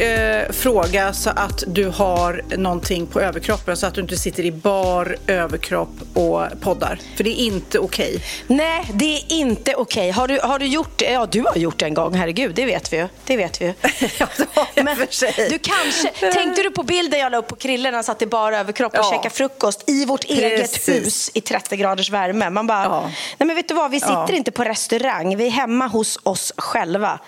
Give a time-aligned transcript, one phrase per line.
[0.00, 4.52] eh, fråga så att du har någonting på överkroppen så att du inte sitter i
[4.52, 6.98] bar överkropp och poddar.
[7.16, 8.24] För det är inte okej.
[8.46, 10.10] Nej, det är inte okej.
[10.10, 11.12] Har, du, har du gjort det?
[11.12, 12.54] Ja, du har gjort det en gång, herregud.
[12.54, 13.08] Det vet vi ju.
[13.24, 13.72] Det vet vi ju.
[14.18, 15.48] ja, det har jag Men för sig.
[15.50, 18.26] du kanske, tänkte du på bilden jag la upp på Krille när han satt i
[18.26, 19.10] bara överkropp och Ja.
[19.10, 20.88] käkade frukost i vårt eget Precis.
[21.06, 22.50] hus i 30 graders värme?
[22.50, 23.00] Man bara, Ja.
[23.38, 24.32] nej men vet du vad, vi sitter Ja.
[24.36, 25.36] inte på restaurang.
[25.36, 27.18] Vi är hemma hos oss själva.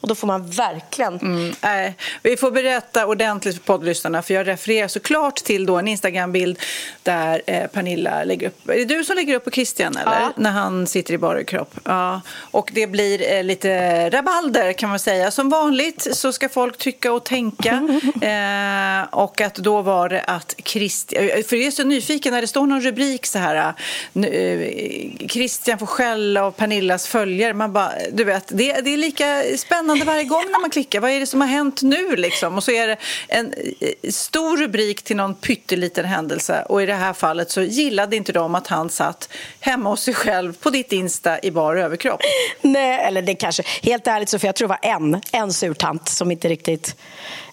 [0.00, 1.18] Och då får man verkligen...
[1.18, 5.88] Mm, nej, vi får berätta ordentligt för poddlyssnarna för jag refererar såklart till då en
[5.88, 6.58] Instagram-bild
[7.02, 8.68] där eh, Pernilla lägger upp.
[8.68, 10.20] Är det du som lägger upp på Christian eller?
[10.20, 10.32] Ja.
[10.36, 11.74] När han sitter i bara kropp.
[11.84, 12.20] Ja.
[12.50, 15.30] Och det blir eh, lite rabalder kan man säga.
[15.30, 17.70] Som vanligt så ska folk tycka och tänka.
[18.22, 22.46] eh, och att då var det att Christian, för jag är så nyfiken när det
[22.46, 23.74] står någon rubrik så här.
[24.14, 27.54] eh, Christian får skälla av Pernillas följare.
[27.54, 31.00] Man bara, du vet, det, det är lika spännande varje gång när man klickar.
[31.00, 32.56] Vad är det som har hänt nu liksom?
[32.56, 32.96] Och så är det
[33.28, 36.64] en eh, stor rubrik till någon pytteliten händelse.
[36.68, 39.28] Och i det här fallet så gillade inte de att han satt
[39.60, 42.20] hemma hos sig själv på ditt Insta i bar överkropp.
[42.62, 43.62] Nej, eller det kanske...
[43.82, 46.96] Helt ärligt Sofia, jag tror det var en, en surtant som inte riktigt...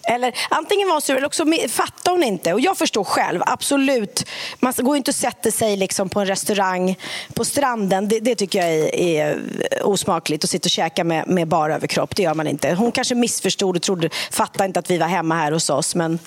[0.06, 2.52] Eller antingen var hon sur eller också fattade hon inte.
[2.52, 4.24] Och jag förstår själv, absolut.
[4.60, 6.98] Man går inte och sätter sig liksom på en restaurang
[7.34, 8.08] på stranden.
[8.08, 9.38] Det, det tycker jag är, är
[9.82, 10.44] osmakligt.
[10.44, 12.16] Att sitta och käka med, med bara överkropp.
[12.16, 12.74] Det gör man inte.
[12.74, 15.94] Hon kanske missförstod och trodde, fattade inte att vi var hemma här hos oss.
[15.94, 16.18] Men,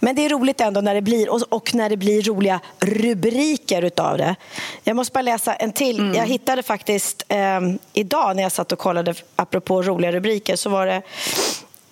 [0.00, 3.82] men det är roligt ändå när det blir, och, och när det blir roliga rubriker
[3.82, 4.36] utav det.
[4.84, 6.12] Jag måste bara läsa en till.
[6.16, 7.60] Jag hittade faktiskt eh,
[7.92, 11.02] idag när jag satt och kollade, apropå roliga rubriker, så var det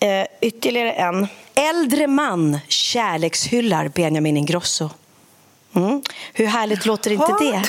[0.01, 1.27] Eh, ytterligare en.
[1.55, 4.91] Äldre man kärlekshyllar Benjamin Ingrosso.
[5.77, 6.03] Mm.
[6.33, 7.63] Hur härligt låter inte det?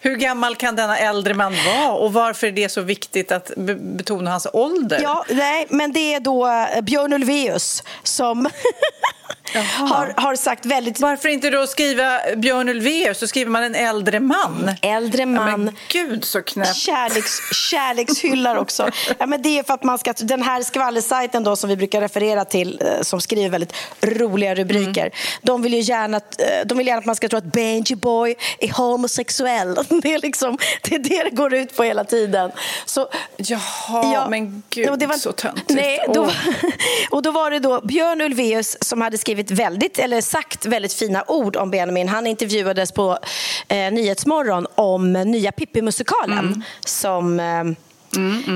[0.00, 3.74] Hur gammal kan denna äldre man vara och varför är det så viktigt att be-
[3.74, 5.00] betona hans ålder?
[5.02, 8.48] Ja, nej, men det är då eh, Björn Ulvaeus som
[9.54, 11.00] har, har sagt väldigt...
[11.00, 14.70] Varför inte då skriva Björn Ulvaeus så skriver man en äldre man?
[14.82, 15.64] Äldre Ja, man.
[15.64, 16.76] men gud så knäppt.
[16.76, 17.30] Kärleks,
[17.70, 18.90] kärlekshyllar också.
[19.18, 22.00] Ja, men det är för att man ska, den här skvallersajten då, som vi brukar
[22.00, 25.10] referera till eh, som skriver väldigt roliga rubriker Mm.
[25.42, 28.34] de, vill ju gärna, eh, de vill gärna att man ska tro att Benji Boy
[28.58, 29.74] är homosexuell.
[30.02, 32.50] Det är, liksom, det är det det går ut på hela tiden.
[32.86, 35.70] Så, Jaha, men gud, det var, så töntigt.
[35.70, 36.30] Nej, då,
[37.10, 41.24] och då var det då Björn Ulvaeus som hade skrivit väldigt, eller sagt väldigt fina
[41.28, 42.08] ord om Benjamin.
[42.08, 43.18] Han intervjuades på
[43.68, 46.62] eh, Nyhetsmorgon om nya Pippi-musikalen Mm.
[46.84, 47.64] som eh,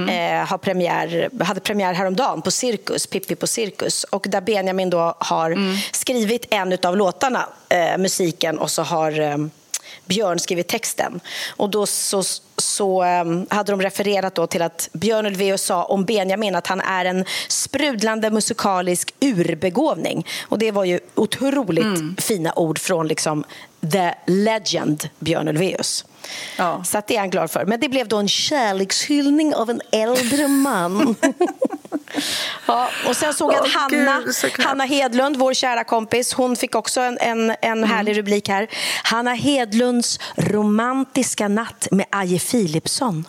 [0.08, 4.04] Eh, har premiär, hade premiär häromdagen på Cirkus, Pippi på Cirkus.
[4.04, 5.76] Och där Benjamin då har Mm.
[5.92, 9.36] skrivit en av låtarna, eh, musiken, och så har eh,
[10.06, 11.20] Björn skrivit texten.
[11.56, 12.22] Och då så,
[12.56, 16.80] så eh, hade de refererat då till att Björn Ulvaeus sa om Benjamin att han
[16.80, 20.26] är en sprudlande musikalisk urbegåvning.
[20.48, 23.44] Och det var ju otroligt fina ord från liksom
[23.92, 26.04] the legend Björn Ulvaeus.
[26.56, 26.84] Ja.
[26.84, 27.64] Så det är han glad för.
[27.64, 31.14] Men det blev då en kärlekshyllning av en äldre man.
[32.66, 34.22] ja, och sen såg jag att Hanna.
[34.58, 38.68] Hanna Hedlund, vår kära kompis, hon fick också en, en, en härlig rubrik här.
[39.04, 43.24] Hanna Hedlunds romantiska natt med Aje Philipsson.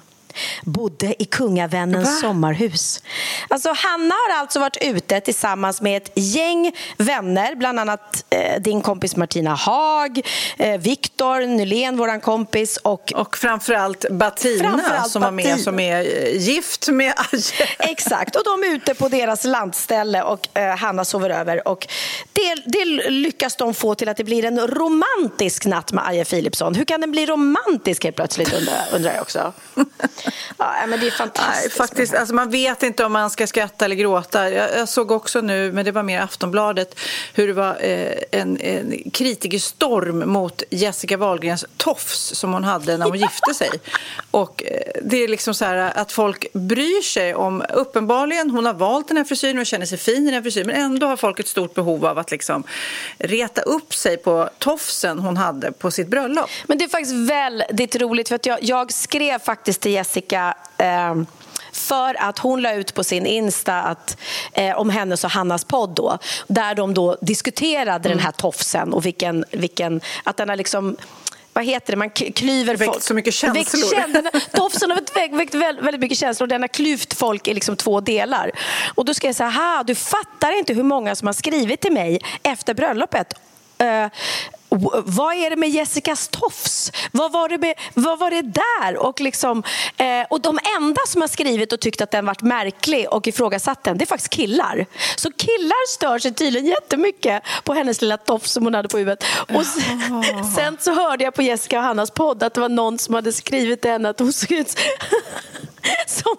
[0.63, 3.03] Bodde i kungavännens sommarhus.
[3.47, 8.81] Alltså, Hanna har alltså varit ute tillsammans med ett gäng vänner, bland annat eh, din
[8.81, 10.21] kompis Martina Haag,
[10.57, 13.13] eh, Viktor Nylén, vår kompis och...
[13.15, 17.67] Och framförallt Batina Framförallt som var med, som är eh, gift med Aje.
[17.79, 21.67] Exakt, och de är ute på deras landställe och eh, Hanna sover över.
[21.67, 21.87] Och
[22.33, 26.75] det, det lyckas de få till att det blir en romantisk natt med Aja Philipsson.
[26.75, 29.53] Hur kan den bli romantisk helt plötsligt undrar, undrar jag också.
[30.57, 31.79] Ja, men det är fantastiskt.
[31.79, 34.49] Nej, faktiskt, alltså man vet inte om man ska skratta eller gråta.
[34.49, 36.99] Jag, jag såg också nu, men det var mer Aftonbladet,
[37.33, 43.05] hur det var eh, en, en kritikerstorm mot Jessica Wahlgrens tofs som hon hade när
[43.05, 43.69] hon gifte sig.
[44.31, 48.73] Och eh, det är liksom så här att folk bryr sig om, uppenbarligen, hon har
[48.73, 51.17] valt den här frisyren och känner sig fin i den här frisyren, men ändå har
[51.17, 52.63] folk ett stort behov av att liksom
[53.17, 56.49] reta upp sig på tofsen hon hade på sitt bröllop.
[56.65, 61.15] Men det är faktiskt väldigt roligt för att jag, jag skrev faktiskt till Jessica eh,
[61.71, 64.17] för att hon la ut på sin Insta att,
[64.53, 66.17] eh, om hennes och Hannas podd då,
[66.47, 70.97] där de då diskuterade den här tofsen och vilken, vilken, att den har liksom
[71.55, 73.03] vad heter det, man klyver Väckt folk.
[73.03, 73.95] så mycket känslor.
[73.95, 77.99] Här- Tofsen har väckt, väldigt, mycket känslor och den har klyvt folk i liksom två
[78.01, 78.51] delar.
[78.95, 81.91] Och då ska jag säga, ha, du fattar inte hur många som har skrivit till
[81.93, 83.33] mig efter bröllopet
[83.77, 84.09] w-
[85.05, 86.91] vad är det med Jessicas tofs?
[87.11, 88.97] Vad var det, med, vad var det där?
[88.97, 89.63] Och, liksom,
[89.97, 93.83] eh, och de enda som har skrivit och tyckt att den varit märklig och ifrågasatt
[93.83, 94.85] den, det är faktiskt killar.
[95.15, 99.23] Så killar stör sig tydligen jättemycket på hennes lilla tofs som hon hade på huvudet.
[99.55, 100.23] Och sen,
[100.55, 103.33] sen så hörde jag på Jessica och Hannas podd att det var någon som hade
[103.33, 104.69] skrivit till henne att hon såg ut
[106.07, 106.35] som,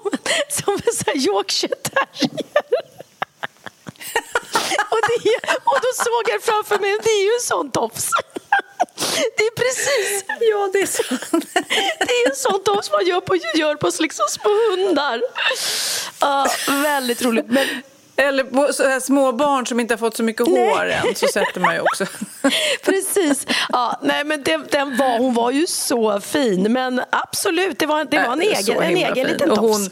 [0.49, 2.45] som en sån här Yorkshire terrier.
[4.95, 5.31] Och, det,
[5.71, 8.11] och då såg jag framför mig, det är ju en sån tofs.
[9.37, 10.25] Det är precis.
[10.41, 11.03] Ja, det är så.
[11.99, 15.23] Det är en sån tofs man gör på, gör på liksom små hundar.
[16.21, 17.45] Ja, väldigt roligt.
[17.49, 17.67] Men
[18.17, 21.61] Eller på här små barn som inte har fått så mycket hår än så sätter
[21.61, 22.07] man ju också.
[22.83, 23.47] precis.
[23.73, 26.73] Ja, nej, men det, den var, hon var ju så fin.
[26.73, 29.27] Men absolut, det var, det var en Äh, egen, en egen fin.
[29.27, 29.61] liten tofs.
[29.61, 29.91] hon-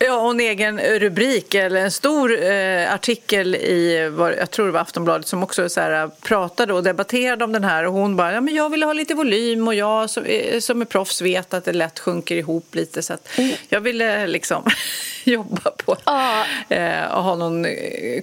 [0.00, 4.80] Ja, och en egen rubrik eller en stor eh, artikel i, jag tror det var
[4.80, 7.86] Aftonbladet, som också så här, pratade och debatterade om den här.
[7.86, 10.80] Och hon bara, ja, men jag ville ha lite volym och jag som, eh, som
[10.80, 13.02] är proffs vet att det lätt sjunker ihop lite.
[13.02, 13.30] Så att
[13.68, 14.64] jag ville liksom
[15.30, 16.44] jobba på Ja.
[16.68, 17.72] eh, och ha någon eh,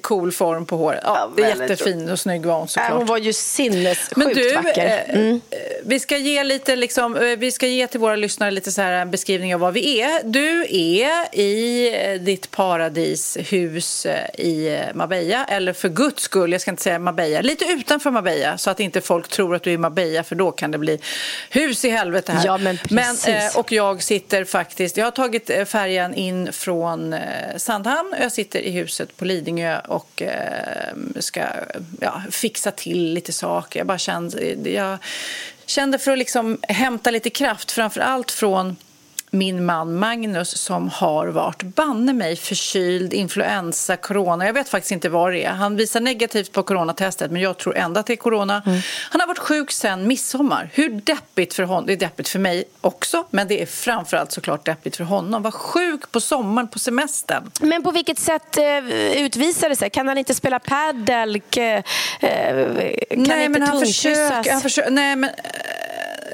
[0.02, 1.00] cool form på håret.
[1.04, 2.92] Ja, Ja, det är väldigt jättefin och snygg var hon Äh, såklart.
[2.92, 5.04] hon var ju sinnessjukt Men du, vacker.
[5.08, 5.42] eh, Mm.
[5.50, 8.82] eh, vi ska ge lite liksom, eh, vi ska ge till våra lyssnare lite så
[8.82, 10.22] här en beskrivning av vad vi är.
[10.24, 16.62] Du är i eh, ditt paradishus eh, i eh, Marbella, eller för guds skull, jag
[16.62, 19.74] ska inte säga Marbella, lite utanför Marbella så att inte folk tror att du är
[19.74, 21.00] i Marbella för då kan det bli
[21.50, 22.46] hus i helvete här.
[22.46, 23.28] Ja, men precis.
[23.28, 28.14] eh, och jag sitter faktiskt, jag har tagit eh, färjan in från från eh, Sandhamn
[28.14, 31.42] och jag sitter i huset på Lidingö och eh, ska
[32.02, 33.80] ja, fixa till lite saker.
[33.80, 34.98] Jag bara kände, jag
[35.66, 38.76] kände för att liksom hämta lite kraft, framför allt från
[39.36, 44.46] min man Magnus som har varit banne mig förkyld, influensa, corona.
[44.46, 45.50] Jag vet faktiskt inte vad det är.
[45.52, 48.62] Han visar negativt på coronatestet men jag tror ändå att det är corona.
[49.10, 50.70] Han har varit sjuk sedan midsommar.
[50.74, 51.86] Hur deppigt för honom?
[51.86, 55.42] Det är deppigt för mig också men det är framförallt såklart deppigt för honom.
[55.42, 57.52] Var sjuk på sommaren, på semestern.
[57.62, 59.90] Men på vilket sätt eh, utvisar det sig?
[59.90, 61.42] Kan han inte spela padel?
[61.54, 61.82] K- eh,
[62.20, 64.92] kan nej, inte men han försöker, han försöker.
[64.92, 65.30] Nej, men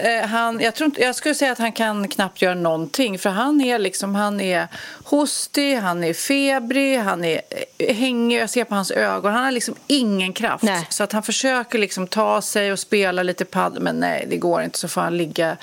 [0.01, 3.19] eh, han, jag, tror inte, jag skulle säga att han kan knappt göra någonting.
[3.19, 4.67] För han är liksom, han är
[5.03, 7.41] hostig, han är febrig, han är
[7.77, 8.39] eh, hängig.
[8.39, 9.33] Jag ser på hans ögon.
[9.33, 10.63] Han har liksom ingen kraft.
[10.63, 10.87] Nej.
[10.89, 13.83] Så att han försöker liksom ta sig och spela lite paddel.
[13.83, 14.77] Men nej, det går inte.
[14.77, 15.57] Så får han ligga.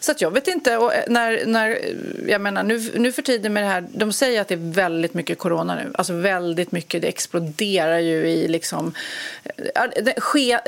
[0.00, 0.76] Så att jag vet inte.
[0.76, 1.78] Och eh, när, när,
[2.28, 3.84] jag menar, nu, nu för tiden med det här.
[3.94, 5.92] De säger att det är väldigt mycket corona nu.
[5.94, 7.02] Alltså väldigt mycket.
[7.02, 8.94] Det exploderar ju i liksom...
[9.74, 10.60] ja, det ske, eh,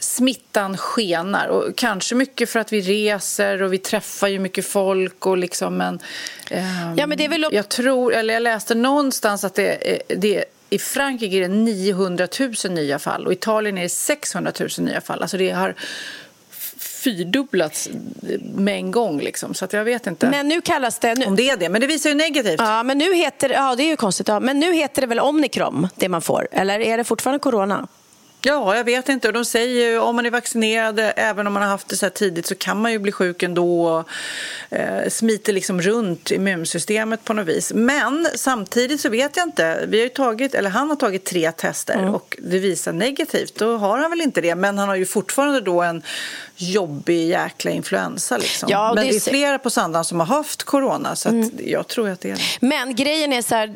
[0.00, 1.46] smittan skenar.
[1.46, 5.26] Och kanske mycket för att vi reser och vi träffar ju mycket folk.
[5.26, 5.98] Och liksom, men,
[6.50, 10.16] ehm, Ja, men det är väl Jag tror, eller jag läste någonstans att det, är-
[10.16, 14.52] det i Frankrike är det 900 000 nya fall och i Italien är det 600
[14.60, 15.22] 000 nya fall.
[15.22, 15.74] Alltså det har
[16.78, 17.88] fyrdubblats
[18.54, 19.20] med en gång.
[19.20, 19.54] Liksom.
[19.54, 21.14] Så att jag vet inte Men nu kallas det...
[21.14, 21.68] Nu, om det är det.
[21.68, 22.60] Men det visar ju negativt.
[22.60, 23.50] ja, men nu heter.
[23.50, 24.28] Ja, det är ju konstigt.
[24.28, 26.48] Ja, men nu heter det väl omikron, det man får?
[26.52, 27.86] Eller är det fortfarande corona?
[28.42, 29.32] Ja, jag vet inte.
[29.32, 32.10] De säger ju om man är vaccinerad, även om man har haft det så här
[32.10, 34.08] tidigt, så kan man ju bli sjuk ändå och
[34.76, 37.72] eh, smiter liksom runt immunsystemet på något vis.
[37.74, 39.84] Men samtidigt så vet jag inte.
[39.88, 42.14] Vi har tagit, eller han har tagit tre tester mm.
[42.14, 43.54] och det visar negativt.
[43.54, 44.54] Då har han väl inte det.
[44.54, 46.02] Men han har ju fortfarande då en
[46.62, 48.36] jobbig jäkla influensa.
[48.36, 48.68] Liksom.
[48.72, 51.50] Ja, Men det är, det är flera på Sandhamn som har haft corona, så mm.
[51.64, 52.66] jag tror att det är det.
[52.66, 53.74] Men grejen är så här,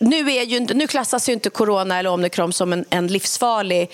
[0.00, 3.90] nu, är ju, nu klassas ju inte corona eller omikron som en, en livsfarlig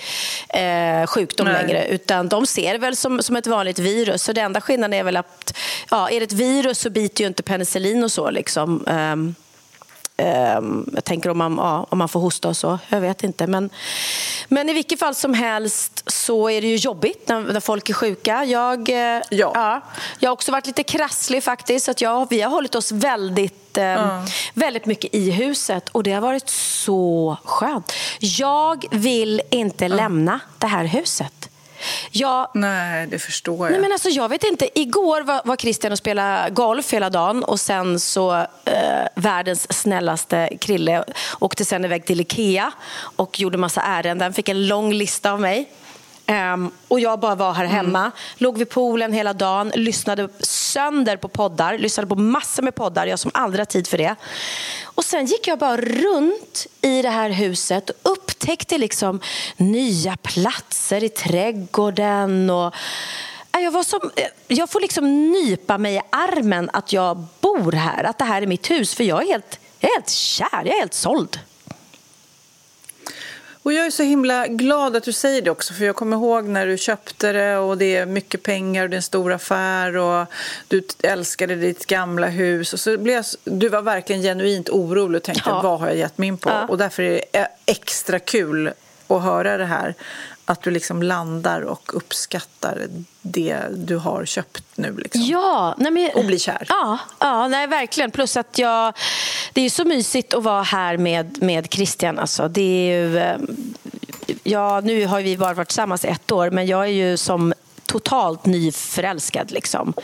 [0.49, 1.63] eh, sjukdom Nej.
[1.63, 4.23] längre, utan de ser väl som, som ett vanligt virus.
[4.23, 5.57] Så det enda skillnaden är väl att
[5.91, 8.31] ja, är det ett virus så biter ju inte penicillin och så.
[8.31, 8.87] Liksom.
[8.87, 9.35] Um,
[10.95, 13.47] jag tänker om man, ja, om man får hosta och så, jag vet inte.
[13.47, 13.71] Men,
[14.49, 17.95] men i vilket fall som helst så är det ju jobbigt när, när folk är
[17.95, 18.45] sjuka.
[18.45, 19.23] Jag, eh, ja.
[19.31, 19.81] ja.
[20.19, 21.89] jag har också varit lite krasslig faktiskt.
[21.89, 24.25] Att jag, vi har hållit oss väldigt mm.
[24.55, 27.93] väldigt mycket i huset och det har varit så skönt.
[28.21, 29.97] Jag vill inte mm.
[29.97, 31.38] lämna det här huset.
[32.11, 33.73] Jag, nej, det förstår jag.
[33.73, 34.81] Nej, men alltså, jag vet inte.
[34.81, 40.49] Igår var, var Christian och spelade golf hela dagen och sen så eh, världens snällaste
[40.61, 41.05] Krille
[41.39, 42.73] åkte sen iväg till Ikea
[43.17, 44.33] och gjorde massa ärenden.
[44.33, 45.69] Fick en lång lista av mig.
[46.55, 47.77] Um, och jag bara var här mm.
[47.77, 48.13] hemma, mm.
[48.37, 50.29] låg vid poolen hela dagen, lyssnade
[50.73, 54.17] sönder på poddar, lyssnade på massor med poddar, jag som aldrig har tid för det.
[54.85, 59.21] Och sen gick jag bara runt i det här huset och upptäckte liksom
[59.57, 62.75] nya platser i trädgården och
[63.57, 67.73] äh, jag, var som, eh, jag får liksom nypa mig i armen att jag bor
[67.73, 68.95] här, att det här är mitt hus.
[68.95, 71.39] För jag är helt, jag är helt kär, jag är helt såld.
[73.63, 76.45] Och jag är så himla glad att du säger det också, för jag kommer ihåg
[76.45, 79.97] när du köpte det och det är mycket pengar och det är en stor affär
[79.97, 80.27] och
[80.69, 82.73] du älskade ditt gamla hus.
[82.73, 85.63] Och så blev jag, du var verkligen genuint orolig och tänkte, ja.
[85.63, 86.49] vad har jag gett mig in på?
[86.51, 86.67] Ja.
[86.67, 88.73] Och därför är det extra kul
[89.09, 89.95] att höra det här
[90.51, 92.87] att du liksom landar och uppskattar
[93.23, 94.97] det du har köpt nu.
[94.97, 95.21] Liksom.
[95.23, 96.67] Ja, nej men, och blir kär.
[96.69, 98.11] Ja, ja nej, verkligen.
[98.11, 98.93] Plus att jag...
[99.53, 102.19] Det är så mysigt att vara här med, med Christian.
[102.19, 102.49] Alltså.
[102.49, 103.37] Det är ju, eh,
[104.43, 107.55] ja, nu har vi bara varit tillsammans ett år, men jag är ju som
[107.87, 109.51] totalt nyförälskad.
[109.51, 109.95] Liksom.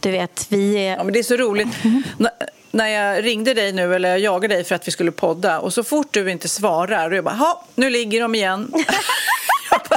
[0.00, 0.96] Du vet, vi är...
[0.96, 1.68] Ja, men det är så roligt.
[2.70, 5.74] när jag ringde dig nu, eller jag jagade dig för att vi skulle podda och
[5.74, 8.72] så fort du inte svarar, och jag bara, nu ligger de igen.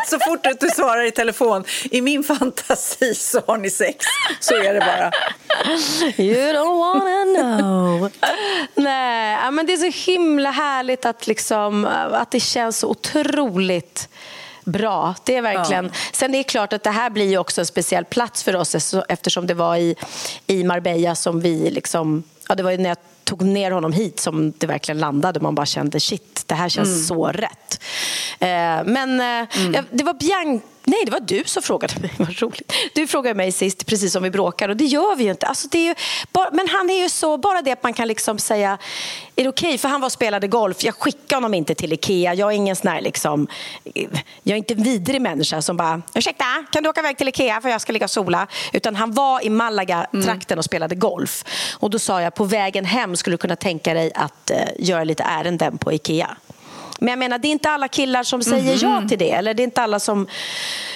[0.08, 4.06] så fort du svarar i telefon, i min fantasi så har ni sex.
[4.40, 5.12] Så är det bara.
[6.18, 8.10] You don't wanna know.
[8.76, 14.10] Nej, men det är så himla härligt att, liksom, att det känns så otroligt
[14.66, 15.16] bra.
[15.26, 15.86] Det är verkligen.
[15.86, 15.92] Ja.
[16.12, 19.48] Sen det är klart att det här blir också en speciell plats för oss eftersom
[19.48, 19.96] det var i,
[20.48, 22.24] i Marbella som vi liksom...
[22.54, 25.40] Ja, det var när jag tog ner honom hit som det verkligen landade.
[25.40, 27.04] Man bara kände shit, det här känns mm.
[27.04, 27.82] så rätt.
[28.40, 28.48] Eh,
[28.86, 29.86] men eh, mm.
[29.92, 32.12] det var Bianca Nej, det var du som frågade mig.
[32.18, 32.74] Vad roligt.
[32.94, 34.70] Du frågade mig sist, precis som vi bråkar.
[34.70, 35.48] Och det gör vi ju inte.
[35.48, 35.96] Alltså, det är ju
[36.32, 37.38] bara, men han är ju så...
[37.38, 38.78] Bara det att man kan liksom säga...
[39.36, 39.68] Är det okej?
[39.68, 39.78] Okay?
[39.78, 40.84] För han var och spelade golf.
[40.84, 42.34] Jag skickar honom inte till Ikea.
[42.34, 43.48] Jag är ingen sån här liksom...
[43.96, 44.08] Eh,
[44.44, 46.02] jag är inte en vidrig människa som bara...
[46.16, 48.48] Ursäkta, kan du åka iväg till Ikea för jag ska ligga och sola?
[48.74, 51.46] Utan han var i Malaga-trakten och spelade golf.
[51.74, 55.04] Och då sa jag, på vägen hem skulle du kunna tänka dig att eh, göra
[55.04, 56.38] lite ärenden på Ikea.
[57.04, 59.02] Men jag menar, det är inte alla killar som säger mm.
[59.02, 59.32] ja till det.
[59.32, 60.28] Eller det är inte alla som,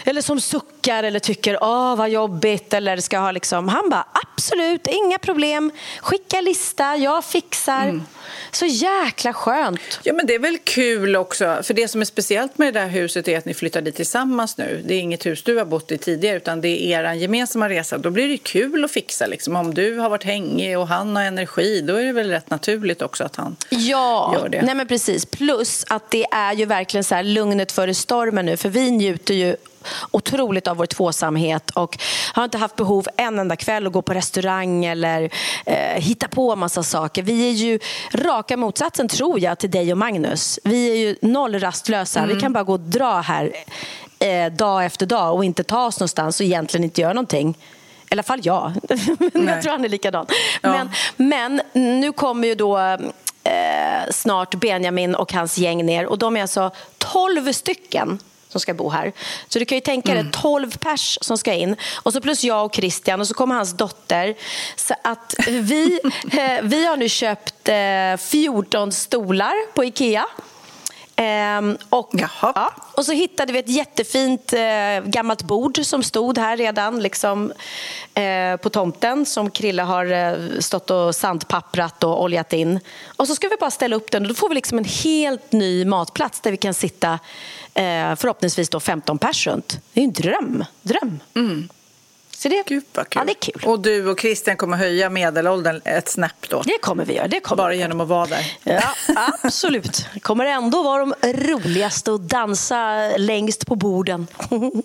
[0.04, 2.74] eller som suckar eller tycker åh vad jobbigt.
[2.74, 3.68] Eller ska ha liksom.
[3.68, 5.72] Han bara absolut, inga problem.
[6.02, 7.84] Skicka lista, jag fixar.
[7.84, 8.04] Mm.
[8.52, 10.00] Så jäkla skönt.
[10.04, 11.60] Ja, men det är väl kul också.
[11.64, 14.58] För det som är speciellt med det här huset är att ni flyttar dit tillsammans
[14.58, 14.84] nu.
[14.86, 17.98] Det är inget hus du har bott i tidigare utan det är er gemensamma resa.
[17.98, 19.26] Då blir det kul att fixa.
[19.26, 19.56] Liksom.
[19.56, 23.02] Om du har varit hängig och han har energi då är det väl rätt naturligt
[23.02, 24.74] också att han ja, gör det.
[24.76, 25.26] Men precis.
[25.26, 28.58] Plus att det är ju verkligen så här lugnet före stormen nu.
[28.58, 29.56] För vi njuter ju
[30.12, 31.98] otroligt av vår tvåsamhet och
[32.34, 35.30] har inte haft behov en enda kväll att gå på restaurang eller
[35.66, 37.24] eh, hitta på massa saker.
[37.24, 37.80] Vi är ju
[38.12, 40.60] raka motsatsen, tror jag, till dig och Magnus.
[40.64, 42.20] Vi är ju noll rastlösa.
[42.20, 42.36] Mm.
[42.36, 43.52] Vi kan bara gå och dra här
[44.20, 47.58] eh, dag efter dag och inte ta oss någonstans och egentligen inte göra någonting.
[48.10, 48.74] I alla fall jag.
[49.34, 50.26] jag tror han är likadan.
[50.62, 50.72] Ja.
[50.72, 52.78] Men, men nu kommer ju då
[53.44, 58.20] eh, snart Benjamin och hans gäng ner och de är alltså 12 stycken
[58.60, 59.14] som ska bo här.
[59.48, 60.32] Så du kan ju tänka dig mm.
[60.32, 61.76] 12 pers som ska in.
[62.04, 64.36] Och så plus jag och Christian och så kommer hans dotter.
[64.76, 66.00] Så att vi,
[66.32, 67.70] eh, vi har nu köpt
[68.20, 70.26] 14 eh, stolar på Ikea.
[71.20, 76.58] Ehm, och, ja, och så hittade vi ett jättefint eh, gammalt bord som stod här
[76.58, 77.54] redan liksom,
[78.14, 82.80] eh, på tomten som Krille har eh, stått och sandpapprat och oljat in.
[83.18, 85.52] Och så ska vi bara ställa upp den och då får vi liksom en helt
[85.52, 87.20] ny matplats där vi kan sitta
[87.78, 89.80] eh, förhoppningsvis då 15 pers runt.
[89.94, 90.66] Det är ju en dröm.
[90.82, 91.20] dröm.
[92.38, 93.20] Så det, Gud vad kul.
[93.20, 93.70] Ja, det är kul.
[93.70, 96.62] Och du och Christian kommer höja medelåldern ett snäpp då?
[96.66, 97.28] Det kommer vi göra.
[97.28, 98.58] Det kommer Bara genom att vara där?
[98.64, 98.84] Ja,
[99.44, 100.06] absolut.
[100.14, 104.28] Det kommer ändå vara de roligaste att dansa längst på borden.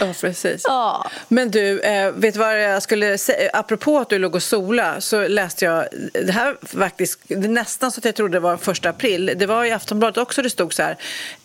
[0.00, 0.62] Ja, precis.
[0.64, 1.10] Ja.
[1.28, 3.50] Men du, eh, vet du vad jag skulle säga?
[3.52, 8.04] Apropå att du låg och sola så läste jag, det här faktiskt, nästan så att
[8.04, 9.32] jag trodde det var första april.
[9.36, 10.96] Det var i Aftonbladet också det stod så här,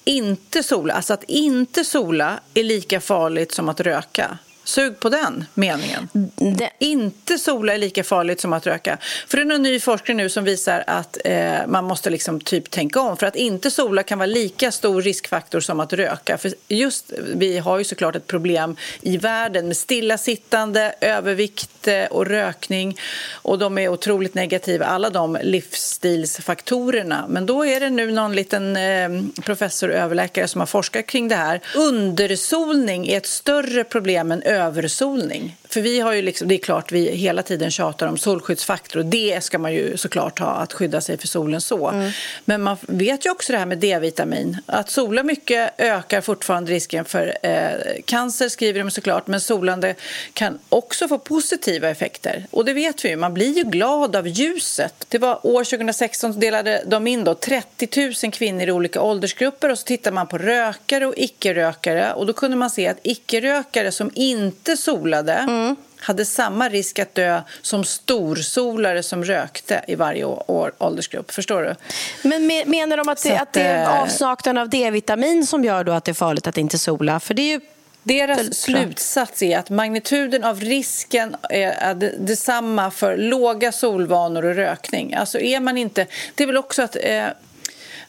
[0.04, 4.38] inte sola, alltså att inte sola är lika farligt som att röka.
[4.64, 6.10] Sug på den meningen.
[6.58, 8.98] Det, Inte sola är lika farligt som att röka.
[9.28, 12.72] För det är någon ny forskning nu som visar att eh, man måste liksom typ
[12.72, 13.18] tänka om.
[13.18, 16.38] För att inte sola kan vara lika stor riskfaktor som att röka.
[16.38, 22.26] För just vi har ju såklart ett problem i världen med stillasittande, övervikt eh, och
[22.26, 22.98] rökning.
[23.32, 27.26] Och de är otroligt negativa, alla de livsstilsfaktorerna.
[27.30, 29.10] Men då är det nu någon liten eh,
[29.42, 31.62] professor och överläkare som har forskat kring det här.
[31.76, 35.56] Undersolning är ett större problem än översolning.
[35.74, 39.06] För vi har ju liksom, det är klart vi hela tiden tjatar om solskyddsfaktor och
[39.06, 42.10] det ska man ju såklart ha, att skydda sig för solen så.
[42.46, 44.58] Men man vet ju också det här med D-vitamin.
[44.66, 47.70] Att sola mycket ökar fortfarande risken för eh,
[48.06, 49.96] cancer skriver de såklart, men solande
[50.34, 52.46] kan också få positiva effekter.
[52.52, 55.06] Och det vet vi ju, man blir ju glad av ljuset.
[55.08, 59.72] Det var år 2016 så delade de in då 30 000 kvinnor i olika åldersgrupper
[59.72, 63.92] och så tittar man på rökare och icke-rökare och då kunde man se att icke-rökare
[63.92, 65.46] som inte solade
[66.04, 71.32] hade samma risk att dö som storsolare som rökte i varje år, åldersgrupp.
[71.32, 71.76] Förstår du?
[72.30, 75.64] men me- menar de att det, att, att det är eh, avsaknaden av D-vitamin som
[75.64, 77.20] gör då att det är farligt att inte sola?
[77.20, 77.60] För det är ju...
[78.06, 85.14] Deras slutsats är att magnituden av risken är det- detsamma för låga solvanor och rökning.
[85.14, 86.08] Alltså är man inte...
[86.36, 86.98] Det är väl också att...
[87.02, 87.26] Eh,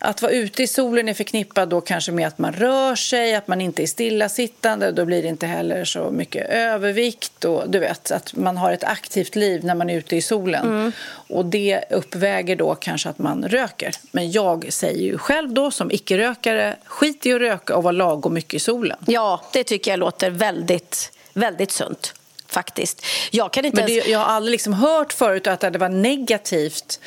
[0.04, 3.48] att vara ute i solen är förknippat då kanske med att man rör sig, att
[3.48, 4.92] man inte är stillasittande.
[4.92, 7.44] Då blir det inte heller så mycket övervikt.
[7.44, 10.92] Och, du vet, att man har ett aktivt liv när man är ute i solen.
[11.28, 13.94] Och Det uppväger då kanske att man röker.
[14.12, 18.34] Men jag säger ju själv då som icke-rökare, skit i att röka och vara lagom
[18.34, 18.98] mycket i solen.
[19.06, 22.14] Ja, det tycker jag låter väldigt, väldigt sunt.
[22.54, 23.06] Faktiskt.
[23.30, 24.04] Jag kan inte Men ens...
[24.04, 27.00] det, jag har aldrig liksom hört förut att det var negativt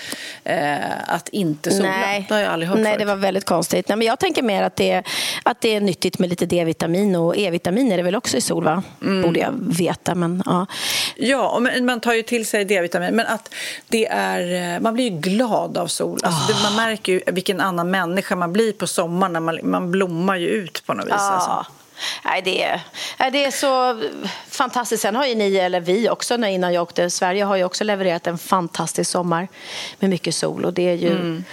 [0.44, 0.76] eh,
[1.08, 1.90] att inte sola.
[1.90, 3.00] Nej, Det har jag aldrig hört Nej förut.
[3.00, 3.88] det var väldigt konstigt.
[3.90, 5.04] Nej, men jag tänker mer att det, är,
[5.44, 8.64] att det är nyttigt med lite D-vitamin och E-vitamin är det väl också i sol,
[8.64, 8.84] va?
[9.02, 9.22] Mm.
[9.22, 10.66] Borde jag veta, men ja.
[11.16, 13.16] Ja, men- man tar ju till sig D-vitamin.
[13.16, 13.54] Men att
[13.88, 16.20] det är, eh, man blir ju glad av sol.
[16.24, 19.34] Alltså, det, man märker ju vilken annan människa man blir på sommaren.
[19.34, 21.14] När man, man blommar ju ut på något vis.
[21.14, 21.66] Alltså.
[22.26, 22.82] Nej, det, är,
[23.32, 24.02] det är så
[24.50, 25.02] fantastiskt.
[25.02, 27.84] Sen har ju ni, eller vi också, när innan jag åkte Sverige har ju också
[27.84, 29.48] levererat en fantastisk sommar
[30.00, 30.66] med mycket sol.
[30.66, 31.44] Och det är ju Mm.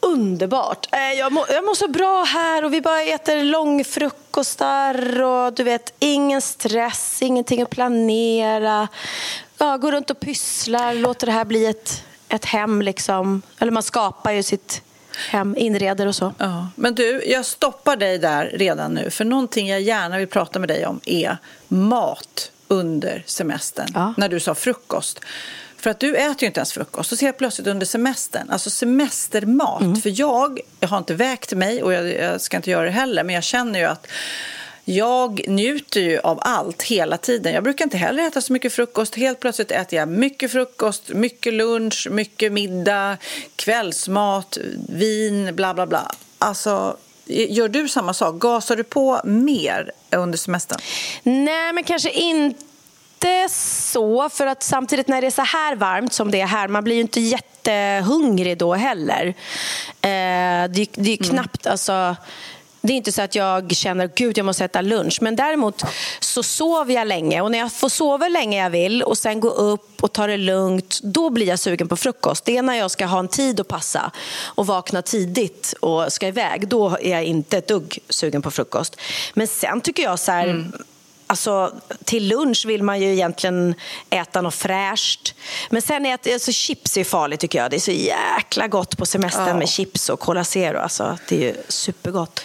[0.00, 0.88] underbart.
[0.92, 5.62] Eh, Jag mår, jag mår så bra här och vi bara äter långfrukostar och du
[5.62, 8.88] vet, ingen stress, ingenting att planera.
[9.58, 13.42] Ja, går runt och pysslar, låter det här bli ett, ett hem liksom.
[13.58, 14.82] Eller man skapar ju sitt
[15.28, 16.34] hem, inreder och så.
[16.38, 16.68] Ja.
[16.74, 19.10] Men du, jag stoppar dig där redan nu.
[19.10, 21.36] För någonting jag gärna vill prata med dig om är
[21.68, 23.88] mat under semestern.
[23.94, 24.14] Ja.
[24.16, 25.20] När du sa frukost.
[25.76, 27.12] För att du äter ju inte ens frukost.
[27.12, 29.82] Och så helt plötsligt under semestern, alltså semestermat.
[29.82, 29.96] Mm.
[29.96, 33.24] För jag, jag har inte vägt mig och jag, jag ska inte göra det heller.
[33.24, 34.06] Men jag känner ju att
[34.84, 37.54] jag njuter ju av allt hela tiden.
[37.54, 39.14] Jag brukar inte heller äta så mycket frukost.
[39.14, 43.16] Helt plötsligt äter jag mycket frukost, mycket lunch, mycket middag,
[43.56, 46.10] kvällsmat, vin, bla bla bla.
[46.38, 48.34] Alltså, gör du samma sak?
[48.34, 50.80] Gasar du på mer under semestern?
[51.22, 54.28] Nej, men kanske inte så.
[54.28, 56.94] För att samtidigt när det är så här varmt som det är här, man blir
[56.94, 59.26] ju inte jättehungrig då heller.
[60.00, 62.16] Eh, det, det är knappt, alltså...
[62.82, 65.18] Det är inte så att jag känner gud jag måste äta lunch.
[65.20, 65.82] Men däremot
[66.20, 67.40] så sover jag länge.
[67.40, 70.26] Och när jag får sova hur länge jag vill och sen gå upp och ta
[70.26, 72.44] det lugnt, då blir jag sugen på frukost.
[72.44, 74.10] Det är när jag ska ha en tid att passa
[74.44, 76.68] och vakna tidigt och ska iväg.
[76.68, 78.96] Då är jag inte ett dugg sugen på frukost.
[79.34, 80.72] Men sen tycker jag så här, mm.
[81.30, 81.72] Alltså,
[82.04, 83.74] till lunch vill man ju egentligen
[84.10, 85.34] äta något fräscht.
[85.70, 87.70] Men sen är det, alltså, chips är farligt tycker jag.
[87.70, 89.54] Det är så jäkla gott på semestern Ja.
[89.54, 90.78] med chips och Cola Zero.
[90.78, 92.40] Alltså, det är ju supergott.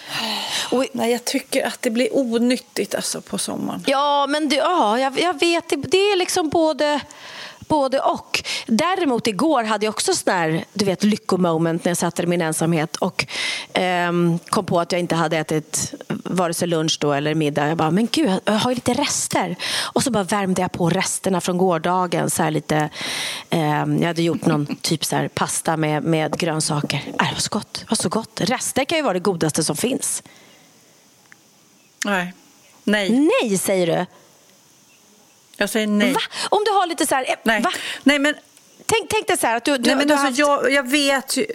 [0.70, 3.84] Och, Nej, jag tycker att det blir onyttigt alltså, på sommaren.
[3.86, 5.68] ja, men det, ja, jag, jag vet.
[5.68, 7.00] Det, det är liksom både,
[7.68, 8.42] Både och.
[8.66, 12.42] Däremot igår hade jag också sån här, du vet, lyckomoment när jag satt i min
[12.42, 13.26] ensamhet och
[13.72, 17.68] ehm, kom på att jag inte hade ätit vare sig lunch då eller middag.
[17.68, 19.56] Jag bara, men gud, jag har ju lite rester.
[19.92, 22.30] Och så bara värmde jag på resterna från gårdagen.
[22.30, 22.90] Så här lite,
[23.50, 27.02] ehm, jag hade gjort någon typ så här pasta med, med grönsaker.
[27.06, 27.74] Äh, det var så gott.
[27.74, 28.40] Det var så gott.
[28.40, 30.22] Rester kan ju vara det godaste som finns.
[32.04, 32.32] Nej.
[32.84, 33.30] Nej.
[33.42, 34.06] Nej, säger du.
[35.56, 36.12] Jag säger nej.
[36.12, 36.20] Va?
[36.50, 37.24] Om du har lite så här...
[37.28, 37.60] eh, Nej.
[37.60, 37.72] Va?
[38.02, 38.34] nej, men
[38.88, 40.38] Tänk, tänk dig så här att du, du, Nej, men du alltså, haft...
[40.38, 41.46] jag, jag vet ju...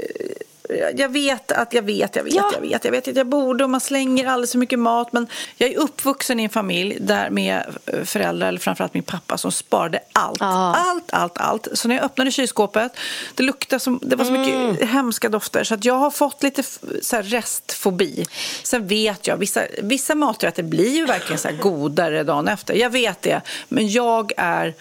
[0.95, 2.51] Jag vet att jag vet, jag vet, Ja.
[2.53, 5.13] jag vet, jag vet att jag borde och man slänger alldeles för mycket mat.
[5.13, 7.63] Men jag är uppvuxen i en familj där med
[8.05, 10.37] föräldrar, eller framförallt min pappa, som sparade allt.
[10.39, 10.75] Ja.
[10.77, 11.67] Allt, allt, allt.
[11.73, 12.91] Så när jag öppnade kylskåpet,
[13.35, 14.87] det luktade som, det var så mycket Mm.
[14.87, 15.63] hemska dofter.
[15.63, 16.63] Så att jag har fått lite
[17.01, 18.25] så här restfobi.
[18.63, 22.73] Sen vet jag, vissa, vissa maträtter blir ju verkligen så här godare dagen efter.
[22.73, 23.41] Jag vet det.
[23.69, 24.73] Men jag är...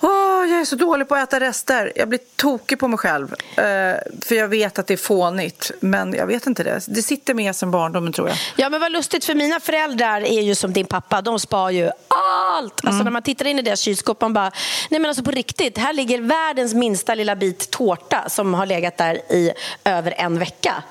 [0.00, 1.92] Åh, jag är så dålig på att äta rester.
[1.96, 3.34] Jag blir tokig på mig själv.
[3.56, 3.64] Eh,
[4.22, 5.70] för jag vet att det är fånigt.
[5.80, 6.80] Men jag vet inte det.
[6.88, 8.38] Det sitter med sen barndomen tror jag.
[8.56, 11.22] Ja, men vad lustigt, för mina föräldrar är ju som din pappa.
[11.22, 12.82] De spar ju allt.
[12.82, 12.92] Mm.
[12.92, 14.52] Alltså när man tittar in i deras kylskåp, man bara,
[14.90, 18.96] nej men alltså på riktigt, här ligger världens minsta lilla bit tårta som har legat
[18.96, 19.52] där i
[19.84, 20.82] över en vecka.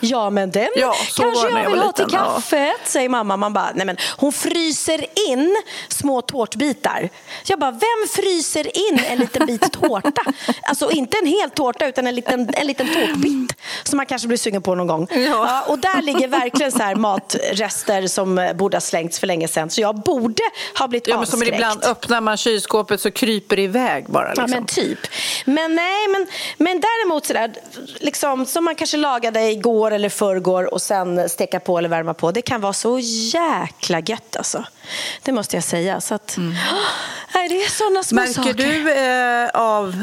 [0.00, 2.34] Ja, men den Ja, så kanske jag jag vill ha till liten, ja.
[2.34, 3.36] kaffet, säger mamma.
[3.36, 7.08] Man bara, nej men hon fryser in små tårtbitar.
[7.46, 10.22] Jag bara, vem fryser in en liten bit tårta?
[10.62, 14.38] Alltså inte en hel tårta, utan en liten, en liten tårtbit som man kanske blir
[14.38, 15.08] sugen på någon gång.
[15.10, 19.48] Ja, och där ligger verkligen så här matrester som eh, borde ha slängts för länge
[19.48, 19.70] sedan.
[19.70, 20.42] Så jag borde
[20.78, 24.28] ha blivit Ja, men som ibland öppnar man kylskåpet så kryper det iväg bara.
[24.28, 24.44] Liksom.
[24.48, 24.98] Ja, men typ.
[25.44, 26.26] Men nej, men,
[26.58, 27.52] men däremot sådär,
[28.00, 32.30] liksom, som man kanske lagade igår eller förrgår och sen steka på eller värma på.
[32.30, 32.98] Det kan vara så
[33.32, 34.64] jäkla gött alltså.
[35.22, 36.00] Det måste jag säga.
[36.00, 36.36] Så att,
[37.34, 38.54] nej, det är sådana små Märker saker.
[38.54, 40.02] du eh, av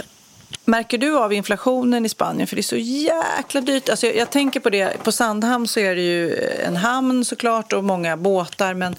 [0.65, 2.47] Märker du av inflationen i Spanien?
[2.47, 3.89] För det är så jäkla dyrt.
[3.89, 7.73] Alltså jag, jag tänker på det, på Sandhamn så är det ju en hamn såklart
[7.73, 8.73] och många båtar.
[8.73, 8.95] Men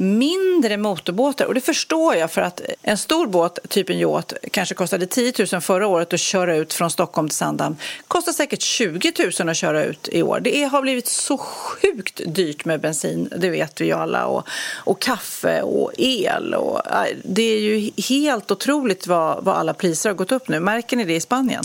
[0.00, 1.46] mindre motorbåtar.
[1.46, 5.32] Och det förstår jag för att en stor båt, typ en yacht, kanske kostade 10
[5.52, 7.76] 000 förra året att köra ut från Stockholm till Sandhamn.
[8.08, 10.40] Kostar säkert 20 000 att köra ut i år.
[10.40, 14.26] Det är, har blivit så sjukt dyrt med bensin, det vet vi ju alla.
[14.26, 16.54] Och, och kaffe och el.
[16.54, 20.60] Och, äh, det är ju helt otroligt vad, vad alla priser har gått upp nu.
[20.60, 21.64] Märker ni det i Spanien?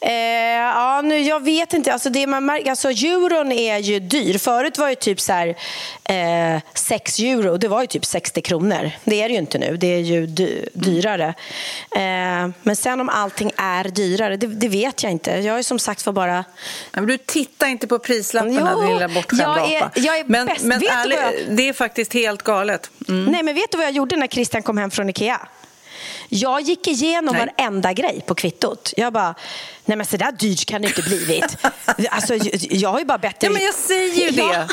[0.00, 1.92] Eh, ja, nu, jag vet inte.
[1.92, 4.38] Alltså, det man märker, alltså, euron är ju dyr.
[4.38, 5.48] Förut var det typ så här,
[6.04, 7.56] eh, 6 euro.
[7.66, 8.90] Det var ju typ 60 kronor.
[9.04, 9.76] Det är det ju inte nu.
[9.76, 11.34] Det är ju dy dyrare.
[11.96, 15.30] Eh, men sen om allting är dyrare, det, det vet jag inte.
[15.30, 16.44] Jag är som sagt för bara...
[16.92, 20.00] Men du tittar inte på prislapparna, Jo, din lilla bortskämda jag är- apa.
[20.00, 20.64] jag är men bäst.
[20.64, 22.90] men Vet jag- det är faktiskt helt galet.
[23.08, 23.24] Mm.
[23.24, 25.48] Nej, men vet du vad jag gjorde när Christian kom hem från Ikea?
[26.28, 27.48] Jag gick igenom Nej.
[27.58, 28.92] varenda grej på kvittot.
[28.96, 29.34] Jag bara,
[29.84, 31.56] nej men så där dyrt kan det inte blivit.
[32.10, 32.34] alltså,
[32.70, 33.48] jag har ju bara bett dig...
[33.48, 34.68] Ja, men jag säger ju det.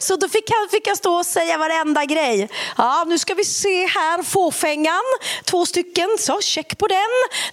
[0.00, 2.48] Så då fick jag, fick jag stå och säga varenda grej.
[2.76, 5.00] Ja, nu ska vi se här, fåfängan,
[5.44, 6.98] två stycken, så check på den.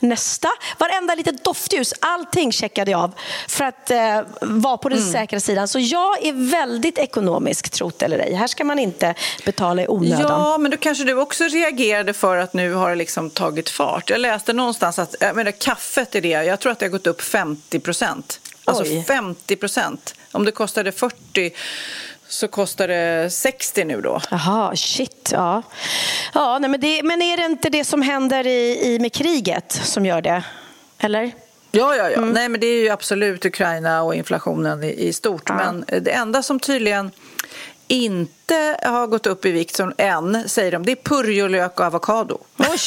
[0.09, 3.13] Nästa, varenda litet doftljus, allting checkade jag av
[3.47, 5.11] för att eh, vara på den Mm.
[5.11, 5.67] säkra sidan.
[5.67, 8.33] Så jag är väldigt ekonomisk, trot eller ej.
[8.33, 9.13] Här ska man inte
[9.45, 10.21] betala i onödan.
[10.41, 12.95] Ja, men då kanske du också reagerade för att nu har det
[13.27, 14.09] liksom tagit fart.
[14.09, 17.07] Jag läste någonstans att jag menar, kaffet är det, jag tror att det har gått
[17.07, 18.39] upp 50 procent.
[18.65, 19.03] Alltså Oj.
[19.07, 20.15] 50 procent.
[20.31, 21.51] Om det kostade 40
[22.27, 24.21] så kostar det 60 nu då.
[24.31, 25.29] Jaha, shit.
[25.33, 25.61] Ja.
[26.33, 29.71] Ja, nej, men, det, men är det inte det som händer i, i med kriget
[29.83, 30.43] som gör det?
[30.99, 31.31] Eller?
[31.71, 32.27] Ja, ja, Mm.
[32.27, 32.33] ja.
[32.33, 35.49] Nej, men det är ju absolut Ukraina och inflationen i, i stort.
[35.49, 37.11] Men det enda som tydligen
[37.87, 42.37] inte har gått upp i vikt som än, säger de, det är purjolök och avokado.
[42.57, 42.79] Oj!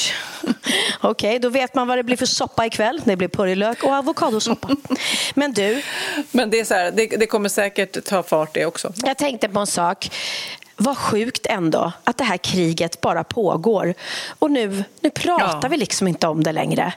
[1.00, 3.00] Okej, då vet man vad det blir för soppa ikväll.
[3.04, 4.68] Det blir purjolök och avokadosoppa.
[5.34, 5.82] Men du,
[6.30, 8.92] Men det, är så här, det, det kommer säkert ta fart det också.
[9.04, 10.10] jag tänkte på en sak.
[10.76, 13.94] Vad sjukt ändå att det här kriget bara pågår.
[14.38, 15.68] Och nu, nu pratar Ja.
[15.68, 16.92] vi liksom inte om det längre.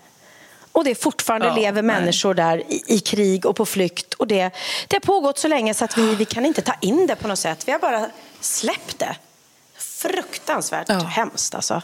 [0.73, 1.99] Och det är fortfarande Ja, lever nej.
[1.99, 4.13] människor där i, i krig och på flykt.
[4.13, 4.51] Och det,
[4.87, 7.27] det har pågått så länge så att vi, vi kan inte ta in det på
[7.27, 7.67] något sätt.
[7.67, 8.09] Vi har bara
[8.39, 9.15] släppt det.
[9.77, 10.95] Fruktansvärt Ja.
[10.99, 11.81] hemskt alltså.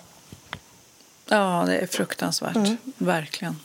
[1.25, 2.57] Ja, det är fruktansvärt.
[2.97, 3.59] Verkligen.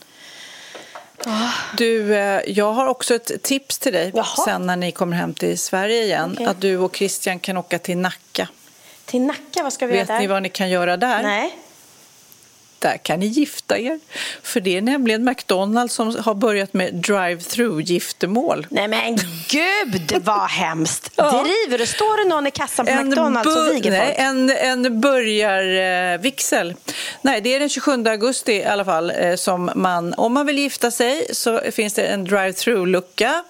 [1.77, 4.25] Du, eh, jag har också ett tips till dig Jaha.
[4.45, 6.31] sen när ni kommer hem till Sverige igen.
[6.33, 6.45] Okej.
[6.45, 8.47] Att du och Christian kan åka till Nacka.
[9.05, 10.21] Till Nacka, vad ska vi Vet göra där?
[10.21, 11.23] ni vad ni kan göra där?
[11.23, 11.57] Nej.
[12.85, 13.99] Där kan ni gifta er.
[14.43, 18.67] För det är nämligen McDonalds som har börjat med drive-through giftermål.
[18.69, 19.17] Nej men
[19.49, 21.11] gud vad hemskt!
[21.17, 21.43] Ja.
[21.43, 21.85] Driver du?
[21.85, 24.13] Står det någon i kassan på McDonalds och viger folk?
[24.17, 26.73] en, en börjarvigsel.
[27.21, 30.59] Nej, det är den 27 augusti i alla fall eh, som man, om man vill
[30.59, 33.43] gifta sig så finns det en drive-through-lucka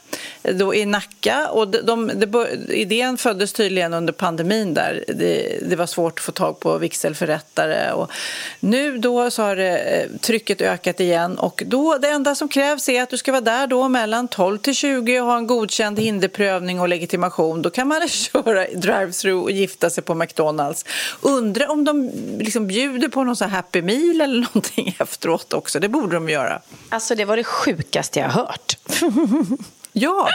[0.43, 5.03] eh, då i Nacka och de, de, det bör- idén föddes tydligen under pandemin där.
[5.07, 8.11] Det, det var svårt att få tag på vigselförrättare och
[8.59, 13.03] nu då så har eh, trycket ökat igen och då det enda som krävs är
[13.03, 16.79] att du ska vara där då mellan 12 till 20 och ha en godkänd hinderprövning
[16.79, 17.61] och legitimation.
[17.61, 20.85] Då kan man köra drive-through och gifta sig på McDonalds.
[21.21, 25.79] Undrar om de liksom bjuder på någon så happy meal eller någonting efteråt också.
[25.79, 26.61] Det borde de göra.
[26.89, 28.77] Alltså det var det sjukaste jag har hört.
[29.97, 30.29] Ja,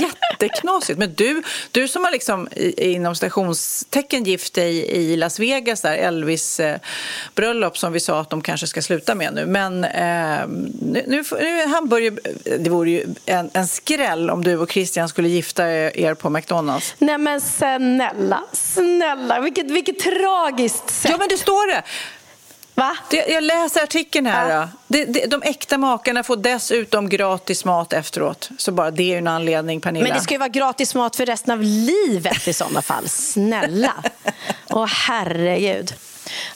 [0.00, 0.98] jätteknasigt.
[0.98, 6.60] Men du, du som har liksom inom stationstecken gift dig i Las Vegas, där Elvis
[6.60, 6.78] eh,
[7.34, 9.46] bröllop som vi sa att de kanske ska sluta med nu.
[9.46, 10.46] Men eh,
[10.80, 12.18] nu, nu, nu är Hamburg,
[12.58, 16.94] det vore ju en, en skräll om du och Christian skulle gifta er på McDonalds.
[16.98, 21.10] Nej men snälla, snälla, vilket, vilket tragiskt sätt.
[21.10, 21.82] Ja, men det står det!
[22.76, 22.96] Va?
[23.10, 24.50] det jag läser artikeln här.
[24.50, 24.68] Ja.
[24.88, 28.50] Det, det, de äkta makarna får dessutom gratis mat efteråt.
[28.58, 30.04] Så bara det är ju en anledning, Pernilla.
[30.04, 33.08] Men det ska ju vara gratis mat för resten av livet i sådana fall.
[33.08, 33.94] Snälla.
[34.70, 35.94] Åh herregud.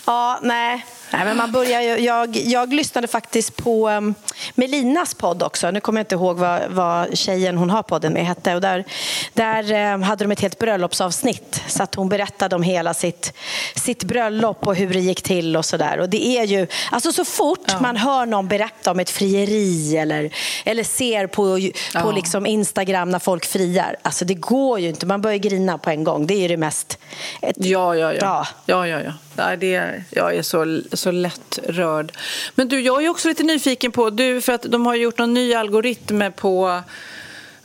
[0.06, 0.86] Ja, nej.
[1.12, 4.14] Nej, men man börjar ju, jag, jag lyssnade faktiskt på um,
[4.54, 5.70] Melinas podd också.
[5.70, 8.54] Nu kommer jag inte ihåg vad, vad tjejen hon har podden med hette.
[8.54, 8.84] Och där
[9.32, 11.62] där eh, hade de ett helt bröllopsavsnitt.
[11.68, 13.32] Så att hon berättade om hela sitt,
[13.74, 16.00] sitt bröllop och hur det gick till och sådär.
[16.00, 20.30] Och det är ju, alltså så fort man hör någon berätta om ett frieri eller,
[20.64, 21.60] eller ser på, på
[21.94, 22.12] Ja.
[22.12, 23.96] liksom Instagram när folk friar.
[24.02, 25.06] Alltså det går ju inte.
[25.06, 26.26] Man börjar grina på en gång.
[26.26, 26.98] Det är ju det mest...
[27.42, 28.18] Ett, Ja, ja, ja.
[28.20, 28.46] Ja.
[28.66, 28.86] ja.
[28.88, 29.12] ja, ja.
[29.36, 32.12] Nej, det jag är så, så lätt rörd.
[32.54, 35.34] Men du, jag är också lite nyfiken på, du, för att de har gjort någon
[35.34, 36.82] ny algoritm på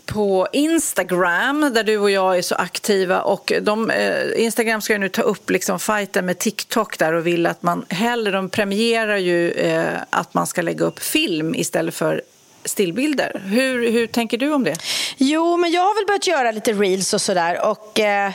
[0.06, 5.00] på Instagram där du och jag är så aktiva och de, eh, Instagram ska ju
[5.00, 9.18] nu ta upp liksom fighten med TikTok där och vill att man hellre, de premierar
[9.18, 12.22] ju eh, att man ska lägga upp film istället för
[12.66, 13.42] stillbilder.
[13.46, 14.76] Hur, hur tänker du om det?
[15.18, 17.70] Jo, men jag har väl börjat göra lite reels och sådär.
[17.70, 18.32] Och eh,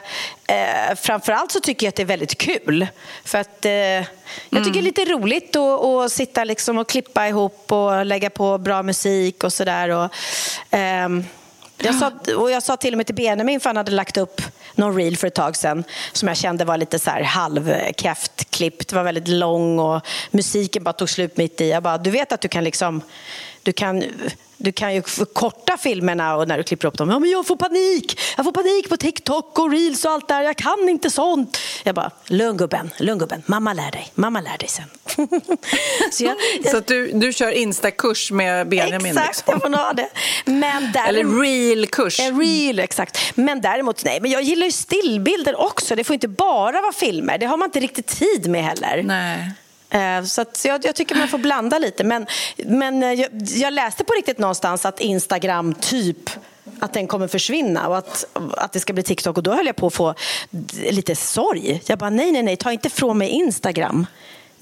[0.46, 2.86] eh, framförallt så tycker jag att det är väldigt kul.
[3.24, 7.28] För att eh, jag tycker det är lite roligt att, att sitta liksom och klippa
[7.28, 9.88] ihop och lägga på bra musik och sådär.
[9.88, 10.14] Och,
[10.70, 11.24] ehm,
[11.82, 14.42] jag sa, och jag sa till och med till Benjamin, för han hade lagt upp
[14.74, 18.88] någon reel för ett tag sedan som jag kände var lite så här halvkräft klippt.
[18.88, 21.70] Det var väldigt lång och musiken bara tog slut mitt i.
[21.70, 23.02] Jag bara, du vet att du kan liksom...
[23.62, 24.04] Du kan,
[24.56, 27.10] du kan ju förkorta filmerna och när du klipper upp dem.
[27.10, 28.20] Ja, men jag får panik!
[28.36, 30.42] Jag får panik på TikTok och reels och allt där.
[30.42, 31.58] Jag kan inte sånt.
[31.84, 33.42] Jag bara, lugn gubben, lugn gubben.
[33.46, 34.12] Mamma lär dig.
[34.14, 34.84] Mamma lär dig sen.
[36.12, 36.36] så jag,
[36.70, 39.06] Så att du, du kör Insta-kurs med Benjamin?
[39.18, 39.52] Exakt, liksom.
[39.52, 40.08] jag får ha det.
[40.44, 42.20] Men däremot, Eller real-kurs?
[42.20, 43.18] en reel, exakt.
[43.34, 45.96] Men däremot, nej, men jag gillar ju stillbilder också.
[45.96, 47.38] Det får inte bara vara filmer.
[47.38, 49.02] Det har man inte riktigt tid med heller.
[49.02, 49.50] Nej.
[49.90, 52.04] Eh, så, att, så jag, jag tycker man får blanda lite.
[52.04, 52.26] Men,
[52.56, 56.30] men eh, jag, jag läste på riktigt någonstans att Instagram typ
[56.78, 58.24] att den kommer försvinna och att,
[58.56, 59.36] att det ska bli TikTok.
[59.36, 60.14] Och då höll jag på att få
[60.90, 61.82] lite sorg.
[61.86, 64.06] Jag bara, nej, nej, nej, ta inte från mig Instagram.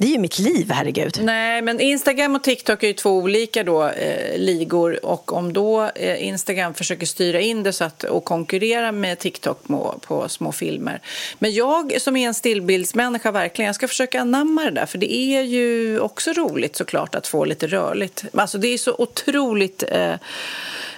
[0.01, 1.19] Det är ju mitt liv, herregud.
[1.23, 5.07] Nej, men Instagram och TikTok är ju två olika då, eh, ligor.
[5.07, 9.65] Och om då eh, Instagram försöker styra in det så att, och konkurrera med TikTok
[9.65, 11.01] på, på små filmer.
[11.39, 14.87] Men jag som är en stillbildsmänniska, verkligen, jag ska försöka anamma det där.
[14.87, 18.25] För det är ju också roligt såklart att få lite rörligt.
[18.35, 19.85] Alltså det är så otroligt...
[19.89, 20.15] Eh,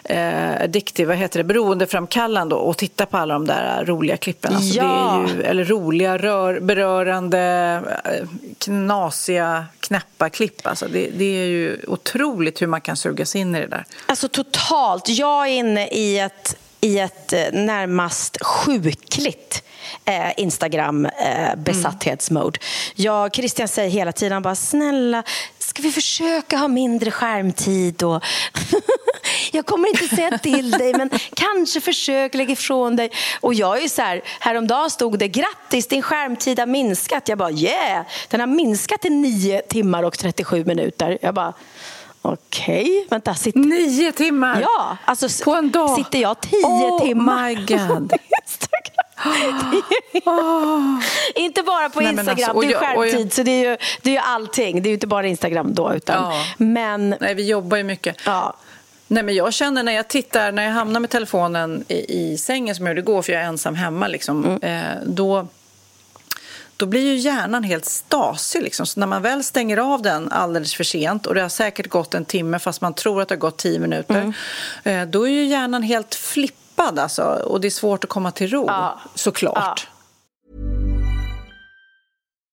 [0.04, 4.54] eh, addictive, vad heter det, beroendeframkallande att titta på alla de där roliga klippen.
[4.54, 5.24] Alltså Ja.
[5.26, 7.38] det är ju, eller roliga, rör, berörande,
[8.04, 10.66] eh, knasiga, knäppa klipp.
[10.66, 13.84] Alltså det, det är ju otroligt hur man kan sugas in i det där.
[14.06, 15.08] Alltså totalt.
[15.08, 19.62] Jag är inne i ett, i ett eh, närmast sjukligt
[20.04, 22.58] eh, Instagram-besatthetsmode.
[22.94, 25.22] Jag, Christian säger hela tiden bara snälla,
[25.58, 28.02] ska vi försöka ha mindre skärmtid?
[28.02, 28.24] Och
[29.52, 33.10] jag kommer inte säga till dig, men kanske försök lägga ifrån dig.
[33.40, 37.28] Och jag är så här, häromdagen stod det grattis, din skärmtid har minskat.
[37.28, 41.18] Jag bara yeah, den har minskat till 9 timmar och 37 minuter.
[41.22, 41.52] Jag bara
[42.22, 43.34] Okej, vänta.
[43.34, 43.60] Sitter...
[43.60, 44.60] Nio timmar!
[44.60, 45.96] Ja, alltså På en dag?
[45.96, 48.12] sitter jag tio oh timmar my god!
[51.34, 53.32] inte bara på Nej, Instagram, alltså, och det är jag- skärmtid.
[53.32, 54.82] Så det är, ju, det är ju allting.
[54.82, 55.94] Det är ju inte bara Instagram då.
[55.94, 56.44] Utan, Ja.
[56.56, 58.16] Men Nej, vi jobbar ju mycket.
[58.26, 58.56] ja,
[59.12, 62.74] Nej, men jag känner när jag tittar, när jag hamnar med telefonen i, i sängen
[62.74, 64.62] som jag gjorde igår, för jag är ensam hemma, liksom, Mm.
[64.62, 65.46] eh, då,
[66.76, 68.62] då blir ju hjärnan helt stasig.
[68.62, 68.86] Liksom.
[68.86, 72.14] Så när man väl stänger av den alldeles för sent och det har säkert gått
[72.14, 74.32] en timme fast man tror att det har gått tio minuter,
[74.84, 78.50] eh, då är ju hjärnan helt flippad alltså, och det är svårt att komma till
[78.50, 78.70] ro,
[79.14, 79.88] såklart.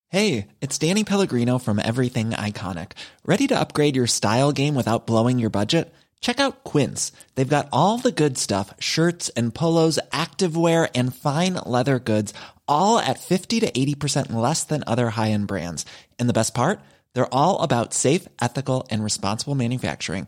[0.10, 2.92] Hey, it's Danny Pellegrino from Everything Iconic.
[3.26, 5.94] Ready to upgrade your style game without blowing your budget?
[6.22, 7.12] Check out Quince.
[7.36, 12.34] They've got all the good stuff shirts and polos, activewear, and fine leather goods,
[12.68, 15.86] all at 50 to 80% less than other high end brands.
[16.18, 16.80] And the best part?
[17.14, 20.28] They're all about safe, ethical, and responsible manufacturing.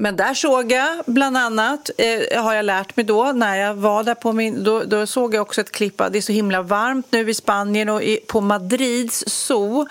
[0.00, 4.04] Men där såg jag bland annat, eh, har jag lärt mig då, när jag var
[4.04, 7.06] där på min, då, då såg jag också ett klipp det är så himla varmt
[7.10, 9.86] nu i Spanien och i, på Madrids zoo,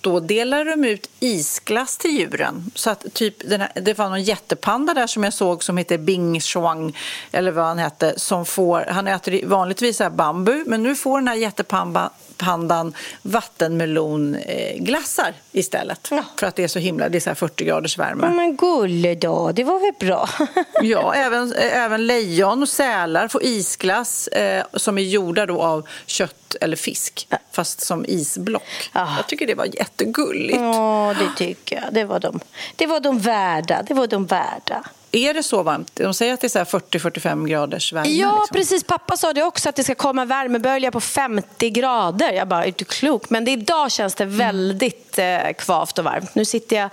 [0.00, 2.70] då delar de ut isglass till djuren.
[2.74, 6.40] Så att typ, här, det var någon jättepanda där som jag såg som heter Bing
[6.40, 6.96] Shuang,
[7.32, 11.18] eller vad han hette, som får, han äter vanligtvis så här bambu, men nu får
[11.18, 16.08] den här jättepandan pandan vattenmelonglassar istället.
[16.10, 16.24] Ja.
[16.36, 18.28] För att det är så himla, det är så här 40 graders värme.
[18.28, 20.28] Men gulle då, det var väl bra?
[20.82, 26.49] Ja, även, även lejon och sälar får isglass eh, som är gjorda då av kött
[26.60, 28.90] eller fisk, fast som isblock.
[28.92, 29.16] Ah.
[29.16, 30.60] Jag tycker det var jättegulligt.
[30.60, 31.94] Ja, det tycker jag.
[31.94, 32.40] Det var de,
[32.76, 33.82] det var de värda.
[33.82, 34.84] Det var de värda.
[35.12, 35.90] Är det så varmt?
[35.94, 38.08] De säger att det är så här 40-45 graders värme.
[38.08, 38.54] Ja, liksom.
[38.54, 38.84] precis.
[38.84, 42.32] Pappa sa det också, att det ska komma värmebölja på 50 grader.
[42.32, 43.30] Jag bara, är du klok?
[43.30, 46.34] Men det, idag känns det väldigt eh, kvavt och varmt.
[46.34, 46.90] Nu sitter jag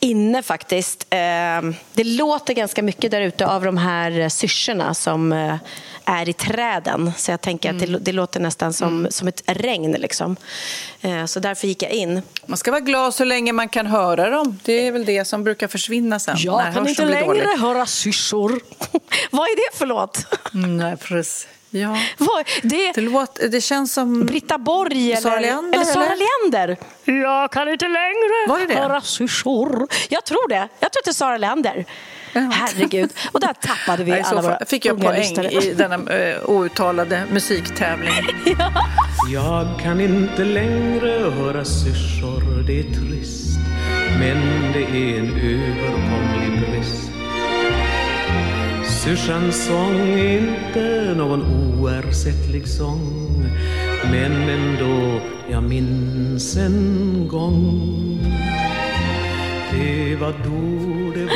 [0.00, 1.06] inne faktiskt.
[1.10, 1.18] Eh,
[1.92, 5.56] det låter ganska mycket där ute av de här eh, syrsorna som eh,
[6.04, 7.12] är i träden.
[7.16, 9.92] Så jag tänker att det, det låter nästan som, som ett regn.
[9.92, 10.36] Liksom.
[11.00, 12.22] Eh, så därför gick jag in.
[12.46, 14.58] Man ska vara glad så länge man kan höra dem.
[14.64, 16.36] Det är väl det som brukar försvinna sen.
[16.38, 17.44] Jag kan inte längre dålig.
[17.44, 18.60] höra syrsor.
[19.30, 20.26] Vad är det för låt?
[20.54, 21.48] Mm, nej, precis.
[21.70, 21.98] Ja.
[22.18, 24.26] Vad- det, Det, låter, det känns som...
[24.26, 26.14] Britta Borg eller Sara Leander, eller Sara?
[26.14, 26.76] Leander.
[27.04, 29.88] Jag kan inte längre höra syrsor.
[30.08, 30.68] Jag tror det.
[30.80, 31.84] Jag tror att det är Sara Leander.
[32.34, 33.10] Herregud.
[33.32, 35.50] Och där tappade vi Nej, alla våra fick jag unga poäng lyssnare.
[35.50, 38.12] i denna uh, outtalade musiktävling.
[39.32, 43.58] Jag kan inte längre höra syrsor, det är trist
[44.18, 47.10] Men det är en överkomlig brist
[49.04, 53.44] Syrsans sång är inte någon oersättlig sång
[54.10, 55.20] Men ändå,
[55.50, 57.84] jag minns en gång
[59.78, 61.34] Det var då, det var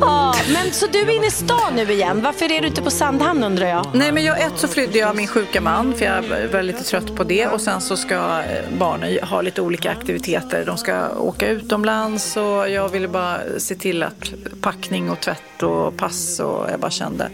[0.00, 2.20] Ja, men så du är inne i stan nu igen.
[2.22, 3.86] Varför är du inte på Sandhamn undrar jag?
[3.94, 7.16] Nej, men jag, ett så flydde jag min sjuka man för jag var lite trött
[7.16, 10.64] på det och sen så ska eh, barnen ha lite olika aktiviteter.
[10.64, 15.96] De ska åka utomlands och jag ville bara se till att packning och tvätt och
[15.96, 17.28] pass och jag bara kände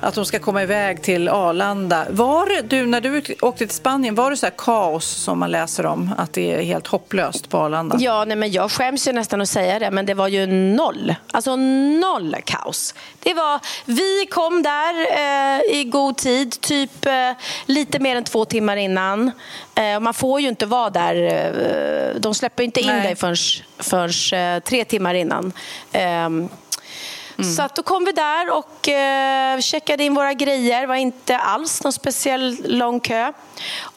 [0.00, 2.06] att de ska komma iväg till Arlanda.
[2.10, 5.50] Var det, du, när du åkte till Spanien, var det så här kaos som man
[5.50, 6.10] läser om?
[6.18, 7.96] Att det är helt hopplöst på Arlanda?
[8.00, 11.14] Ja, nej, men jag skäms ju nästan att säga det, men det var ju noll.
[11.32, 12.94] Alltså noll kaos.
[13.18, 17.30] Det var, vi kom där eh, i god tid, typ eh,
[17.66, 19.30] lite mer än två timmar innan.
[19.74, 21.14] Eh, man får ju inte vara där.
[22.14, 23.02] Eh, de släpper inte in Nej.
[23.02, 23.36] dig förrän,
[23.78, 25.52] förrän eh, tre timmar innan.
[25.92, 26.48] Ehm,
[27.56, 30.80] Så att då kom vi där och eh, checkade in våra grejer.
[30.80, 33.32] Det var inte alls någon speciell lång kö.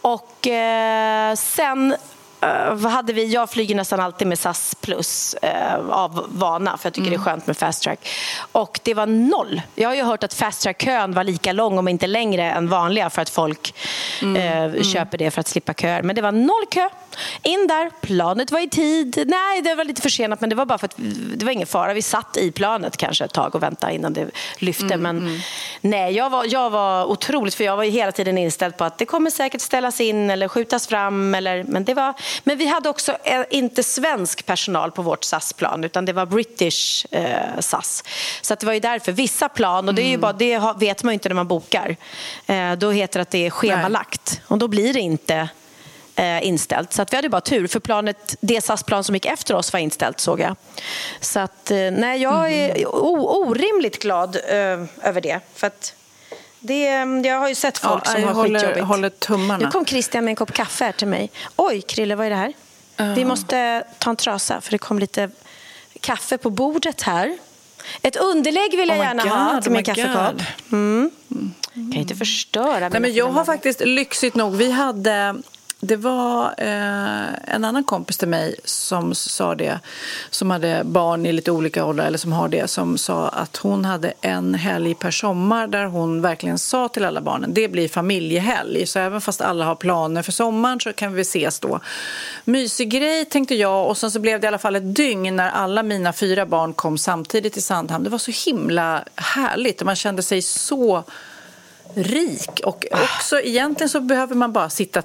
[0.02, 1.96] Och eh, sen
[2.42, 3.26] eh, vad hade vi?
[3.26, 7.20] Jag flyger nästan alltid med SAS plus eh, av vana för jag tycker det är
[7.20, 8.10] skönt med fast track.
[8.52, 9.62] Och det var noll.
[9.76, 13.10] Jag har ju hört att fast track-kön var lika lång om inte längre än vanliga
[13.10, 13.76] för att folk
[14.22, 16.04] eh, köper det för att slippa köer.
[16.04, 16.90] Men det var noll kö.
[17.44, 19.24] In där, planet var i tid.
[19.28, 20.96] Nej, det var lite försenat men det var bara för att
[21.36, 21.94] det var ingen fara.
[21.94, 24.98] Vi satt i planet kanske ett tag och väntade innan det lyfte.
[24.98, 25.42] men
[25.82, 28.98] nej, jag var, jag var otroligt för jag var ju hela tiden inställd på att
[28.98, 31.36] det kommer säkert ställas in eller skjutas fram.
[31.36, 32.14] Eller, men, det var,
[32.44, 37.06] men vi hade också eh, inte svensk personal på vårt SAS-plan utan det var British
[37.12, 38.04] eh, SAS.
[38.42, 39.12] Så att det var ju därför.
[39.12, 41.96] Vissa plan, och det, är ju bara, det vet man ju inte när man bokar,
[42.48, 44.42] eh, då heter det att det är schemalagt.
[44.48, 45.50] Och då blir det inte
[46.16, 46.94] eh, inställt.
[46.94, 49.80] Så att vi hade bara tur, för planet, det SAS-plan som gick efter oss var
[49.80, 50.56] inställt såg jag.
[51.22, 55.40] Så att, eh, nej, jag är o- orimligt glad eh, över det.
[55.56, 55.94] För att
[56.60, 56.84] det,
[57.26, 58.86] jag har ju sett folk Ja, som har håller- skitjobbigt.
[58.88, 59.66] håller tummarna.
[59.66, 61.32] Nu kom Christian med en kopp kaffe här till mig.
[61.56, 62.54] Oj, Krille, vad är det här?
[63.16, 65.30] Vi måste ta en trasa, för det kom lite
[66.02, 67.38] kaffe på bordet här.
[68.02, 70.32] Ett underlägg vill jag Oh gärna God, ha till oh min kaffekopp.
[70.32, 70.46] God.
[70.72, 71.12] Mm.
[71.74, 72.90] Kan inte förstöra.
[72.90, 75.36] Nej, men jag har faktiskt lyxigt nog, vi hade
[75.82, 79.80] det var eh, en annan kompis till mig som sa det,
[80.30, 83.86] som hade barn i lite olika åldrar, eller som har det, som sa att hon
[83.86, 88.86] hade en helg per sommar där hon verkligen sa till alla barnen, det blir familjehelg,
[88.86, 91.80] så även fast alla har planer för sommaren så kan vi ses då.
[92.44, 95.50] Mysig grej tänkte jag och sen så blev det i alla fall ett dygn när
[95.50, 98.04] alla mina fyra barn kom samtidigt till Sandhamn.
[98.04, 101.04] Det var så himla härligt och man kände sig så
[101.94, 102.62] rik.
[102.64, 105.02] Och också egentligen så behöver man bara sitta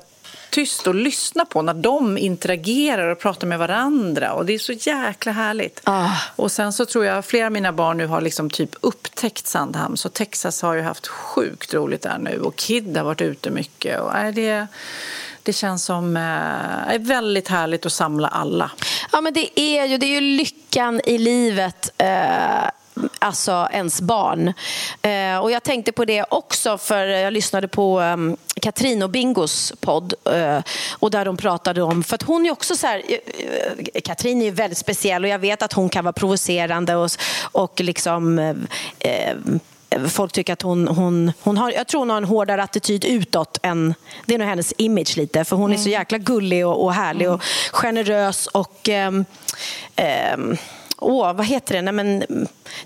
[0.54, 4.32] tyst och lyssna på när de interagerar och pratar med varandra.
[4.32, 5.80] Och Det är så jäkla härligt.
[5.84, 6.10] Ah.
[6.36, 9.96] Och sen så tror jag flera av mina barn nu har liksom typ upptäckt Sandhamn.
[9.96, 14.00] Så Texas har ju haft sjukt roligt där nu och Kid har varit ute mycket.
[14.00, 14.66] Och, nej, det,
[15.42, 18.70] det känns som eh, är väldigt härligt att samla alla.
[19.12, 21.92] Ja, men det är ju, det är ju lyckan i livet.
[21.98, 22.64] Eh,
[23.24, 24.52] alltså ens barn.
[25.02, 29.72] Eh, och jag tänkte på det också för jag lyssnade på um, Katrin och Bingos
[29.80, 30.62] podd eh,
[30.98, 34.44] och där de pratade om, för att hon är också så här, eh, Katrin är
[34.44, 37.10] ju väldigt speciell och jag vet att hon kan vara provocerande och,
[37.52, 38.54] och liksom
[40.08, 43.58] folk tycker att hon, hon, hon har, jag tror hon har en hårdare attityd utåt
[43.62, 43.94] än,
[44.26, 47.30] det är nog hennes image lite, för hon är så jäkla gullig och, och härlig
[47.30, 49.24] och generös och um,
[50.36, 50.56] um,
[51.04, 51.82] Åh, vad heter det?
[51.82, 52.18] Nej, men,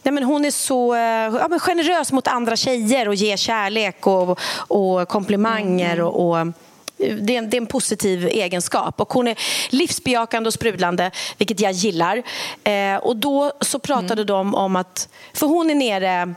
[0.03, 0.95] nej, men hon är så
[1.41, 6.01] ja, men generös mot andra tjejer och ger kärlek och, och komplimanger.
[6.01, 6.47] och, och
[6.99, 9.01] det är, en, det är en positiv egenskap.
[9.01, 9.39] Och hon är
[9.71, 12.23] livsbejakande och sprudlande, vilket jag gillar.
[12.65, 14.27] Eh, och då så pratade mm.
[14.27, 15.09] de om att...
[15.35, 16.35] För hon är nere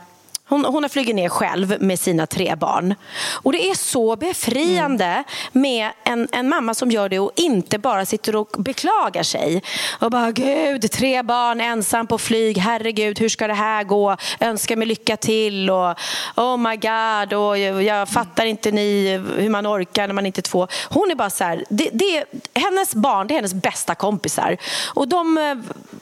[0.52, 2.94] hon, hon har flugit ner själv med sina tre barn.
[3.32, 5.24] Och Det är så befriande mm.
[5.52, 9.62] med en, en mamma som gör det och inte bara sitter och beklagar sig.
[9.98, 12.58] Och bara, gud, tre barn ensam på flyg.
[12.58, 14.16] Herregud, hur ska det här gå?
[14.40, 15.70] Önskar mig lycka till.
[15.70, 15.94] Och,
[16.36, 20.40] oh my god, och jag, jag fattar inte ni hur man orkar när man inte
[20.40, 20.68] är två.
[20.88, 22.24] Hon är bara så här, det, det,
[22.54, 24.56] hennes barn det är hennes bästa kompisar.
[24.94, 25.54] Och de eh,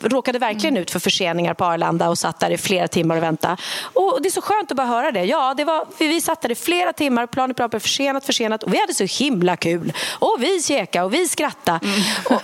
[0.09, 3.57] råkade verkligen ut för förseningar på Arlanda och satt där i flera timmar och väntade.
[3.83, 5.25] Och det är så skönt att bara höra det.
[5.25, 8.81] Ja, det var, vi satt där i flera timmar, planet blev försenat, försenat och vi
[8.81, 9.93] hade så himla kul.
[10.19, 11.81] Och vi käkade och vi skrattade.
[11.83, 12.01] Mm.
[12.25, 12.43] Och,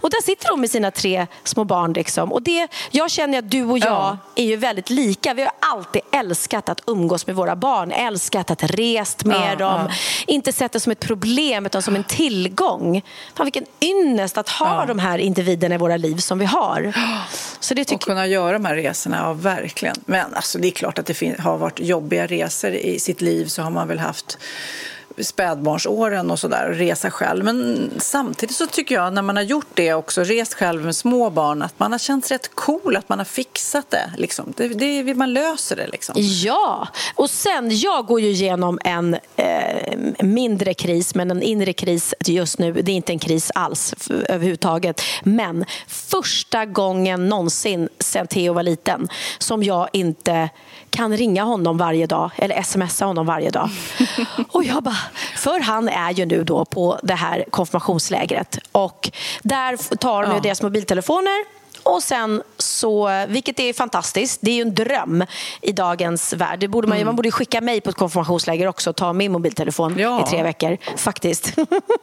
[0.00, 1.92] och, där sitter de med sina tre små barn.
[1.92, 2.32] Liksom.
[2.32, 4.18] Och det, jag känner att du och jag ja.
[4.34, 5.34] är ju väldigt lika.
[5.34, 9.86] Vi har alltid älskat att umgås med våra barn, älskat att rest med ja, dem.
[9.88, 9.94] Ja.
[10.26, 13.02] Inte sett det som ett problem utan som en tillgång.
[13.34, 16.92] Fan, vilken ynnest att ha de här individerna i våra liv som vi har.
[17.60, 19.96] Så det och kunna göra de här resorna, ja verkligen.
[20.04, 23.62] Men alltså, det är klart att det har varit jobbiga resor i sitt liv så
[23.62, 24.38] har man väl haft
[25.24, 27.44] spädbarnsåren och sådär, resa själv.
[27.44, 31.30] Men samtidigt så tycker jag när man har gjort det också, rest själv med små
[31.30, 34.12] barn, att man har känt rätt cool, att man har fixat det.
[34.16, 34.52] Liksom.
[34.56, 36.14] det, det man löser det liksom.
[36.18, 42.14] Ja, och sen, jag går ju igenom en eh, mindre kris, men en inre kris
[42.26, 42.72] just nu.
[42.72, 43.94] Det är inte en kris alls
[44.28, 45.02] överhuvudtaget.
[45.22, 49.08] Men första gången någonsin sen Theo var liten
[49.38, 50.48] som jag inte
[50.98, 53.70] kan ringa honom varje dag eller smsa honom varje dag.
[54.48, 54.96] Och jag bara,
[55.36, 59.10] för han är ju nu då på det här konfirmationslägret och
[59.42, 60.40] där tar de ja.
[60.40, 61.44] deras mobiltelefoner
[61.82, 65.24] och sen så, vilket är fantastiskt, det är ju en dröm
[65.62, 66.60] i dagens värld.
[66.60, 67.06] Det borde man, mm.
[67.06, 70.22] man borde skicka mig på ett konfirmationsläger också och ta min mobiltelefon ja.
[70.26, 71.52] i tre veckor, faktiskt.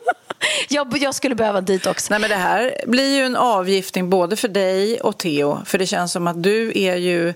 [0.70, 2.08] jag, jag, skulle behöva dit också.
[2.10, 5.86] Nej, men det här blir ju en avgiftning både för dig och Theo, för det
[5.86, 7.34] känns som att du är ju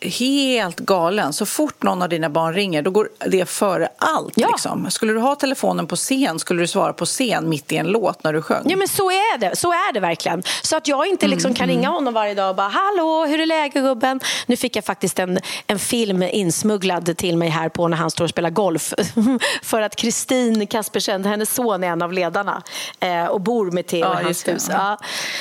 [0.00, 1.32] helt galen.
[1.32, 4.32] Så fort någon av dina barn ringer, då går det före allt.
[4.36, 4.48] Ja.
[4.48, 4.90] Liksom.
[4.90, 8.24] Skulle du ha telefonen på scen, skulle du svara på scen mitt i en låt
[8.24, 8.62] när du sjöng?
[8.70, 9.56] Ja, men så är det.
[9.56, 10.42] Så är det verkligen.
[10.62, 11.76] Så att jag inte liksom kan mm.
[11.76, 15.18] ringa honom varje dag och bara “Hallå, hur är läget gubben?” Nu fick jag faktiskt
[15.18, 18.94] en, en film insmugglad till mig här på när han står och spelar golf.
[19.62, 22.62] För att Kristin Kaspersen, hennes son, är en av ledarna
[23.00, 24.68] eh, och bor med Theo ja, i hans hus.
[24.70, 24.98] Ja.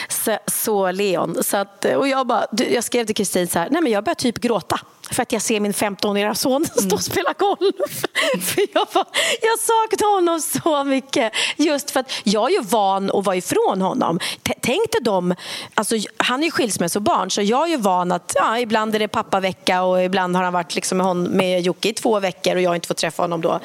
[0.10, 1.44] Så, så Leon.
[1.44, 4.16] Så att, och jag, bara, jag skrev till Kristin så här, nej men jag börjar
[4.16, 4.80] typ Typ gråta
[5.12, 7.00] för att jag ser min 15-åriga son stå och mm.
[7.00, 8.06] spela golf.
[8.42, 9.06] för jag, var,
[9.42, 11.34] jag saknar honom så mycket.
[11.56, 14.20] Just för att jag är ju van att vara ifrån honom.
[14.44, 15.36] T tänk dig dem,
[15.74, 19.08] alltså, han är ju skilsmässobarn så jag är ju van att ja, ibland är det
[19.08, 22.62] pappavecka och ibland har han varit liksom med, hon, med Jocke i två veckor och
[22.62, 23.60] jag har inte fått träffa honom då.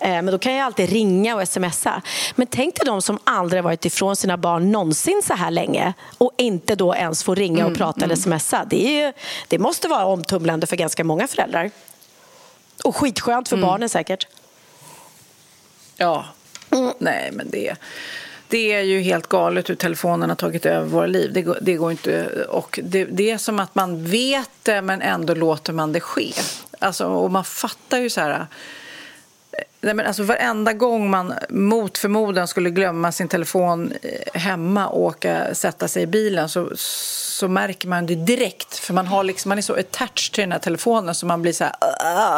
[0.00, 2.02] Eh, men då kan jag alltid ringa och smsa.
[2.34, 6.32] Men tänk dig de som aldrig varit ifrån sina barn någonsin så här länge och
[6.38, 8.04] inte då ens får ringa och mm, prata mm.
[8.04, 8.64] eller smsa.
[8.70, 9.12] Det, är ju,
[9.48, 11.70] det måste vara omtumlande för ganska många föräldrar.
[12.84, 13.66] Och skitskönt för mm.
[13.66, 14.26] barnen säkert.
[15.96, 16.24] Ja,
[16.70, 16.92] mm.
[16.98, 17.76] nej men det,
[18.48, 21.30] det är ju helt galet hur telefonen har tagit över våra liv.
[21.32, 25.02] Det går, det går inte, och det, det, är som att man vet det men
[25.02, 26.32] ändå låter man det ske.
[26.78, 28.46] Alltså, och man fattar ju så här
[29.86, 35.00] Nej, men alltså varenda gång man mot förmodan skulle glömma sin telefon eh, hemma och
[35.00, 38.78] åka, sätta sig i bilen så, så märker man det direkt.
[38.78, 41.52] För man, har liksom, man är så attached till den här telefonen så man blir
[41.52, 41.72] så här...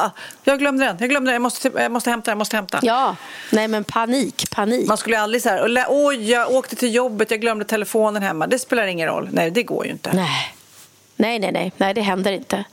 [0.05, 0.11] Uh,
[0.45, 2.79] jag glömde den, jag glömde den, jag måste, jag måste hämta den, jag måste hämta.
[2.83, 3.17] Ja,
[3.53, 4.89] nej men panik, panik.
[4.89, 8.47] Man skulle aldrig så här, oj jag åkte till jobbet, jag glömde telefonen hemma.
[8.47, 9.29] Det spelar ingen roll.
[9.33, 10.13] Nej, det går ju inte.
[10.13, 10.55] Nej.
[11.21, 12.64] Nej, nej, nej, nej, det händer inte.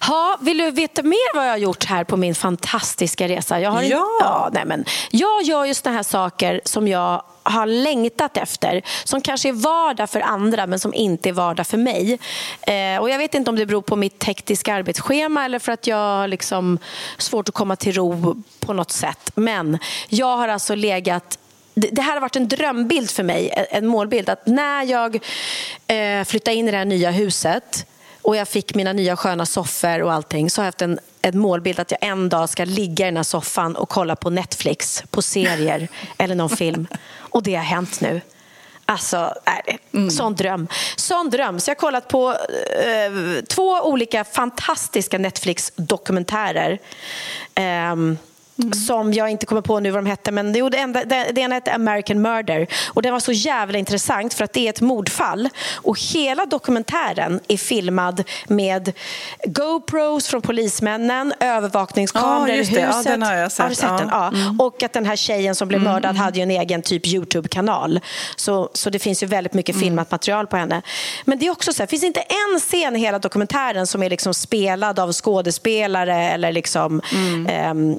[0.00, 3.60] Ha, vill du veta mer vad jag har gjort här på min fantastiska resa?
[3.60, 4.06] Jag har ja!
[4.20, 9.20] ja nej, men jag gör just såna här saker som jag har längtat efter som
[9.20, 12.18] kanske är vardag för andra men som inte är vardag för mig.
[12.60, 15.86] Eh, och Jag vet inte om det beror på mitt hektiska arbetsschema eller för att
[15.86, 16.78] jag har liksom
[17.18, 19.30] svårt att komma till ro på något sätt.
[19.34, 19.78] Men
[20.08, 21.38] jag har alltså legat
[21.80, 24.28] det här har varit en drömbild för mig, en målbild.
[24.28, 25.18] Att när jag
[25.86, 27.86] eh, flyttar in i det här nya huset
[28.22, 31.38] och jag fick mina nya sköna soffor och allting så har jag haft en, en
[31.38, 35.02] målbild att jag en dag ska ligga i den här soffan och kolla på Netflix,
[35.10, 36.86] på serier eller någon film.
[37.18, 38.20] Och det har hänt nu.
[38.86, 40.10] Alltså, nej, mm.
[40.10, 40.68] sån dröm.
[40.96, 41.60] Sån dröm.
[41.60, 46.78] Så jag har kollat på eh, två olika fantastiska Netflix-dokumentärer.
[47.92, 48.18] Um,
[48.58, 48.72] Mm.
[48.72, 50.32] som jag inte kommer på nu vad de hette.
[50.32, 52.66] Men det, enda, det, det ena hette American Murder.
[52.86, 55.48] Och Den var så jävla intressant för att det är ett mordfall.
[55.74, 58.92] Och Hela dokumentären är filmad med
[59.44, 62.76] GoPros från polismännen, övervakningskameror i huset.
[62.76, 63.66] Ja, den har jag sett.
[63.66, 63.98] Har sett ja.
[63.98, 64.08] Den?
[64.12, 64.28] Ja.
[64.28, 64.60] Mm.
[64.60, 66.16] Och att den här tjejen som blev mördad mm.
[66.16, 68.00] hade ju en egen typ Youtube-kanal.
[68.36, 69.82] Så, så det finns ju väldigt mycket mm.
[69.82, 70.82] filmat material på henne.
[71.24, 74.10] Men det är också så här, finns inte en scen i hela dokumentären som är
[74.10, 77.02] liksom spelad av skådespelare eller liksom
[77.70, 77.98] um,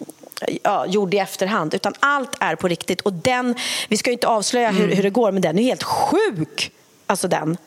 [0.64, 3.02] ja, gjord i efterhand, utan allt är på riktigt.
[3.02, 3.56] Och den,
[3.88, 4.96] vi ska inte avslöja hur, mm.
[4.96, 6.72] hur det går, men den är helt sjuk.
[7.06, 7.58] Alltså den,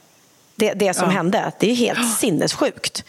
[0.57, 1.11] det, det som ja.
[1.11, 1.53] hände.
[1.59, 3.05] Det är helt sinnessjukt.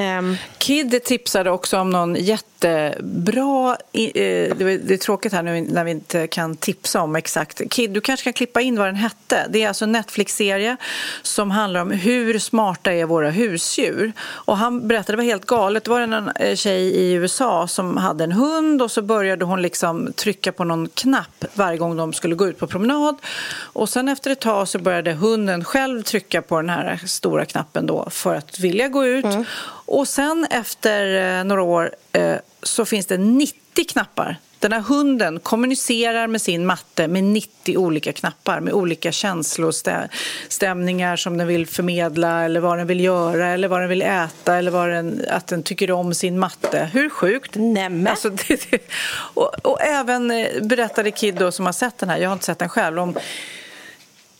[0.00, 3.76] Um, Kid tipsade också om någon jättebra...
[3.92, 7.60] Eh, det är tråkigt här nu när vi inte kan tipsa om exakt.
[7.70, 9.46] Kid, du kanske kan klippa in vad den hette.
[9.50, 10.76] Det är alltså en Netflix-serie
[11.22, 14.12] som handlar om hur smarta är våra husdjur.
[14.22, 15.84] Och han berättade, det var helt galet.
[15.84, 19.62] Det var en eh, tjej i USA som hade en hund och så började hon
[19.62, 23.16] liksom trycka på någon knapp varje gång de skulle gå ut på promenad.
[23.52, 27.86] Och sen efter ett tag så började hunden själv trycka på den här stora knappen
[27.86, 29.24] då för att vilja gå ut.
[29.24, 29.44] Mm.
[29.90, 34.36] Och sen efter eh, några år eh, så finns det 90 knappar.
[34.58, 41.38] Den här hunden kommunicerar med sin matte med 90 olika knappar med olika känslostämningar som
[41.38, 44.88] den vill förmedla eller vad den vill göra eller vad den vill äta eller vad
[44.88, 46.90] den, att den tycker om sin matte.
[46.92, 47.54] Hur sjukt?
[47.54, 48.06] Nämen!
[48.06, 48.30] Alltså,
[49.34, 52.44] och, och, även eh, berättade Kid då, som har sett den här, jag har inte
[52.44, 53.14] sett den själv, om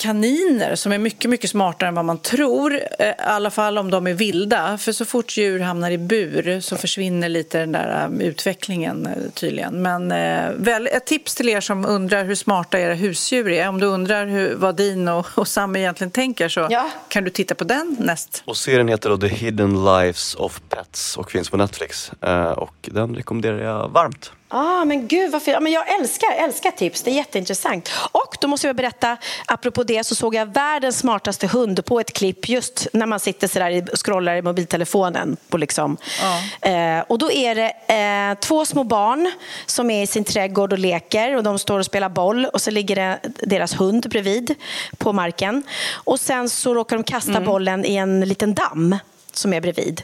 [0.01, 2.81] kaniner som är mycket, mycket smartare än vad man tror.
[2.99, 4.79] Eh, I alla fall om de är vilda.
[4.79, 9.13] För så fort djur hamnar i bur så försvinner lite den där um, utvecklingen eh,
[9.35, 9.83] tydligen.
[9.83, 13.69] Men eh, väl, ett tips till er som undrar hur smarta era husdjur är.
[13.69, 16.91] Om du undrar hur, vad din och, och Sam egentligen tänker så ja.
[17.09, 18.43] kan du titta på den näst.
[18.47, 22.13] Och serien heter då The Hidden Lives of Pets och finns på Netflix.
[22.57, 24.33] Och den rekommenderar jag varmt.
[24.53, 25.57] Ah, men gud vad fint.
[25.61, 27.91] men jag älskar, älskar tips, det är jätteintressant.
[28.13, 32.13] Och då måste jag berätta, apropå det så såg jag världens smartaste hund på ett
[32.13, 35.37] klipp just när man sitter sådär och scrollar i mobiltelefonen.
[35.49, 35.97] På liksom.
[36.23, 36.69] Ah.
[36.69, 39.33] Eh, och då är det eh, två små barn
[39.67, 42.71] som är i sin trädgård och leker och de står och spelar boll och så
[42.71, 44.55] ligger det deras hund bredvid
[44.99, 45.63] på marken.
[45.93, 47.45] Och sen så råkar de kasta mm.
[47.45, 48.97] bollen i en liten damm
[49.33, 50.03] som är bredvid.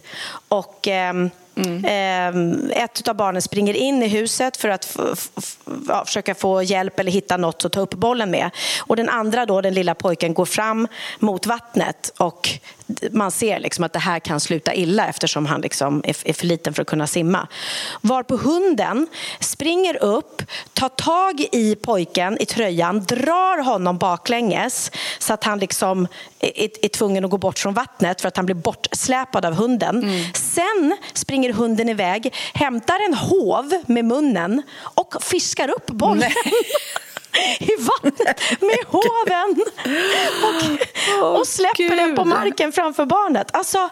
[0.48, 0.88] Och...
[0.88, 1.14] Eh,
[1.56, 1.84] Mm.
[1.84, 4.96] Ehm, ett av barnen springer in i huset för att
[5.88, 8.50] ja, försöka få hjälp eller hitta något att ta upp bollen med.
[8.80, 10.88] Och den andra, då, den lilla pojken, går fram
[11.18, 12.48] mot vattnet och
[13.10, 16.74] man ser liksom att det här kan sluta illa eftersom han liksom är, för liten
[16.74, 17.48] för att kunna simma.
[18.00, 19.06] Varpå hunden
[19.40, 26.08] springer upp, tar tag i pojken i tröjan, drar honom baklänges så att han liksom
[26.40, 30.02] är, är tvungen att gå bort från vattnet för att han blir bortsläpad av hunden.
[30.02, 30.24] Mm.
[30.34, 36.32] Sen springer hunden iväg, hämtar en hov med munnen och fiskar upp bollen.
[37.60, 39.64] i vattnet med hoven
[41.22, 43.48] och, och släpper den på marken framför barnet.
[43.56, 43.88] Alltså,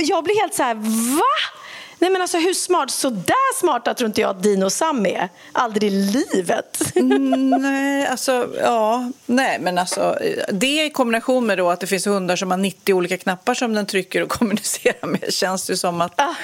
[0.00, 0.74] jag blir helt så här,
[1.16, 1.56] va?
[1.98, 5.06] Nej men alltså hur smart, så där smarta tror inte jag att Dino och Sam
[5.06, 5.28] är.
[5.52, 6.96] Aldrig i livet.
[6.96, 10.18] Mm, nej, alltså ja, nej men alltså
[10.52, 13.74] det i kombination med då att det finns hundar som har 90 olika knappar som
[13.74, 16.34] den trycker och kommunicerar med känns det som att ah.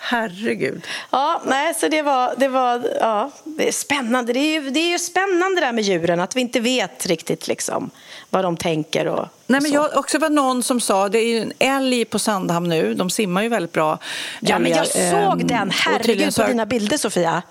[0.00, 0.86] Herregud.
[1.10, 4.32] Ja, nej så det var, det var ja, det är spännande.
[4.32, 7.48] Det är ju, det är ju spännande där med djuren att vi inte vet riktigt
[7.48, 7.90] liksom
[8.30, 11.40] vad de tänker och Nej, men jag också var någon som sa, det är ju
[11.40, 13.98] en älg på Sandhamn nu, de simmar ju väldigt bra.
[14.40, 17.42] Ja, men jag såg ehm, den, herregud på dina bilder Sofia.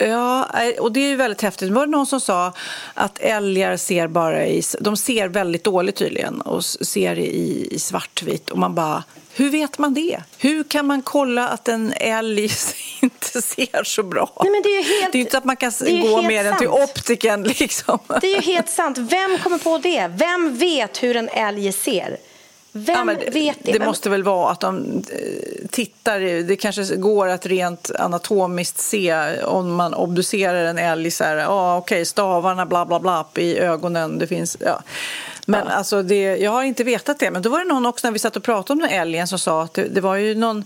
[0.00, 1.68] Ja, eh, och det är ju väldigt häftigt.
[1.68, 2.52] Det var någon som sa
[2.94, 8.50] att älgar ser bara i, de ser väldigt dåligt tydligen och ser i, i svartvitt
[8.50, 10.20] och man bara, hur vet man det?
[10.38, 12.50] Hur kan man kolla att en älg
[13.00, 14.32] inte ser så bra?
[14.42, 16.68] Nej, men det, är helt, det är inte att man kan gå med den till
[16.68, 17.42] optiken.
[17.60, 17.98] Liksom.
[18.20, 18.98] Det är ju helt sant.
[18.98, 20.08] Vem kommer på det?
[20.08, 22.16] Vem vet hur en älg ser?
[22.72, 23.72] Vem ja, det, vet det?
[23.72, 26.20] Det måste väl vara att de eh, tittar.
[26.42, 31.10] Det kanske går att rent anatomiskt se om man obducerar en älg.
[31.10, 34.18] Så här, ah, okej, stavarna bla bla bla i ögonen.
[34.18, 34.82] Det finns, ja.
[35.46, 35.72] Men ja.
[35.72, 37.30] alltså det, jag har inte vetat det.
[37.30, 39.38] Men då var det någon också när vi satt och pratade om den älgen som
[39.38, 40.64] sa att det, det var ju någon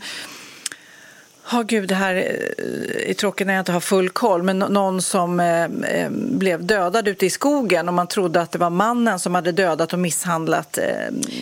[1.53, 4.69] Ja, gud, det här eh, är tråkigt när jag inte har full koll, men nå-
[4.69, 8.71] någon som eh, eh, blev dödad ute i skogen och man trodde att det var
[8.71, 10.85] mannen som hade dödat och misshandlat eh,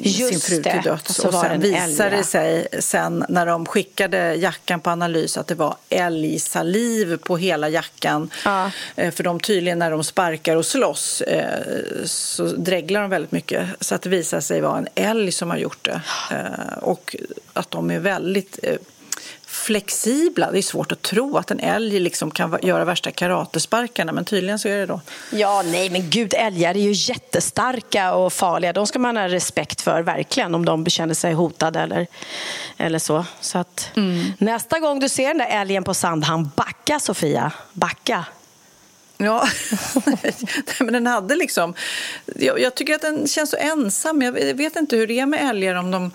[0.04, 1.18] sin fru till döds.
[1.18, 5.54] Och Och sen visade det sig sen när de skickade jackan på analys att det
[5.54, 8.30] var älgsaliv på hela jackan.
[8.44, 8.70] Ja.
[8.96, 11.60] Eh, för de tydligen när de sparkar och slåss eh,
[12.04, 13.68] så dreglar de väldigt mycket.
[13.80, 16.00] Så att det visar sig vara en älg som har gjort det.
[16.80, 17.16] Och
[17.52, 18.58] att de är väldigt
[19.52, 20.50] flexibla.
[20.50, 24.58] Det är svårt att tro att en älg liksom kan göra värsta karatesparkarna, men tydligen
[24.58, 25.00] så är det då.
[25.30, 28.72] Ja, nej, men gud, älgar är ju jättestarka och farliga.
[28.72, 32.06] De ska man ha respekt för, verkligen, om de känner sig hotade eller,
[32.76, 33.24] eller så.
[33.40, 33.90] så att,
[34.38, 37.52] Nästa gång du ser den där älgen på Sandhamn, backa, Sofia.
[37.72, 38.24] Backa.
[39.16, 39.48] Ja,
[40.80, 41.74] men den hade liksom...
[42.36, 44.22] Jag, jag tycker att den känns så ensam.
[44.22, 46.10] Jag vet inte hur det är med älgar, om de,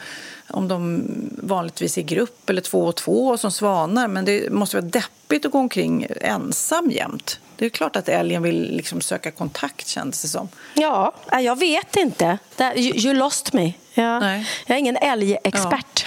[0.50, 1.04] om de
[1.38, 4.08] vanligtvis är i grupp eller två och två som svanar.
[4.08, 7.39] Men det måste vara deppigt att gå omkring ensam jämt.
[7.56, 10.50] Det är klart att älgen vill liksom söka kontakt, kändes det som.
[10.74, 12.38] Ja, nej, jag vet inte.
[12.76, 13.74] You, lost me.
[13.93, 14.20] Ja.
[14.20, 14.45] Nej.
[14.66, 16.06] Jag är ingen älgexpert.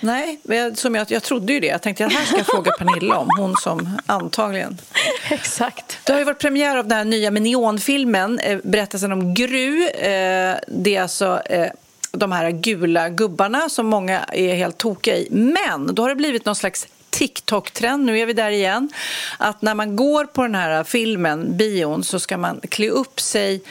[0.00, 1.66] Nej, men jag, som jag, jag trodde ju det.
[1.66, 3.28] Jag tänkte att det här ska jag fråga Pernilla om.
[3.38, 4.78] Hon som antagligen
[5.30, 5.98] Exakt.
[6.04, 9.88] Det har ju varit premiär av den här nya Minion-filmen, eh, berättelsen om Gru.
[9.88, 11.70] Eh, det är alltså eh,
[12.16, 15.28] de här gula gubbarna som många är helt tokiga i.
[15.30, 18.92] Men då har det blivit någon slags TikTok-trend, nu är vi där igen,
[19.38, 23.62] att när man går på den här filmen, bion, så ska man klä upp sig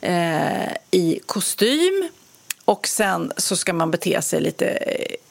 [0.00, 2.08] eh, i kostym
[2.64, 4.66] och sen så ska man bete sig lite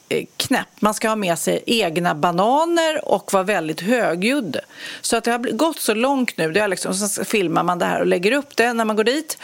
[0.08, 0.68] eh, knäpp.
[0.80, 4.56] Man ska ha med sig egna bananer och vara väldigt högljudd.
[5.00, 6.52] Så att det har gått så långt nu.
[6.52, 9.04] Det är liksom, så filmar man det här och lägger upp det när man går
[9.04, 9.38] dit.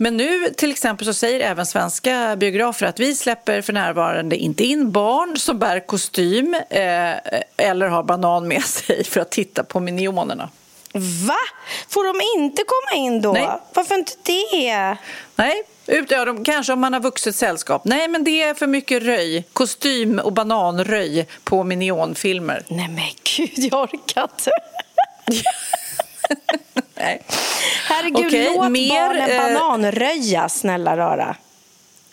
[0.00, 4.64] Men nu till exempel så säger även svenska biografer att vi släpper för närvarande inte
[4.64, 7.14] in barn som bär kostym eh,
[7.56, 10.50] eller har banan med sig för att titta på Minionerna.
[11.26, 11.36] Va?
[11.88, 13.32] Får de inte komma in då?
[13.32, 13.48] Nej.
[13.74, 14.96] Varför inte det?
[15.36, 17.84] Nej, ut, ja, de, kanske om man har vuxet sällskap.
[17.84, 19.44] Nej, men det är för mycket röj.
[19.52, 22.64] Kostym och bananröj på minionfilmer.
[22.68, 23.04] Nej men
[23.36, 24.50] gud, jag orkar inte.
[26.98, 27.22] Nej.
[27.84, 31.36] Herregud, Okej, låt mer, barnen eh, bananröja, snälla rara.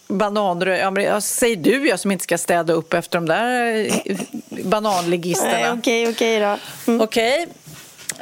[0.07, 4.17] Bananröj, ja, säg du jag som inte ska städa upp efter de där eh,
[4.49, 5.73] bananligisterna.
[5.73, 6.57] Okej, okej då.
[6.87, 7.01] Mm.
[7.01, 7.47] Okej.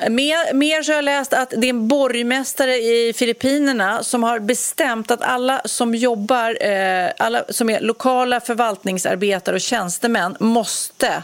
[0.10, 4.40] Mer, mer så har jag läst att det är en borgmästare i Filippinerna som har
[4.40, 11.24] bestämt att alla som jobbar, eh, alla som är lokala förvaltningsarbetare och tjänstemän måste,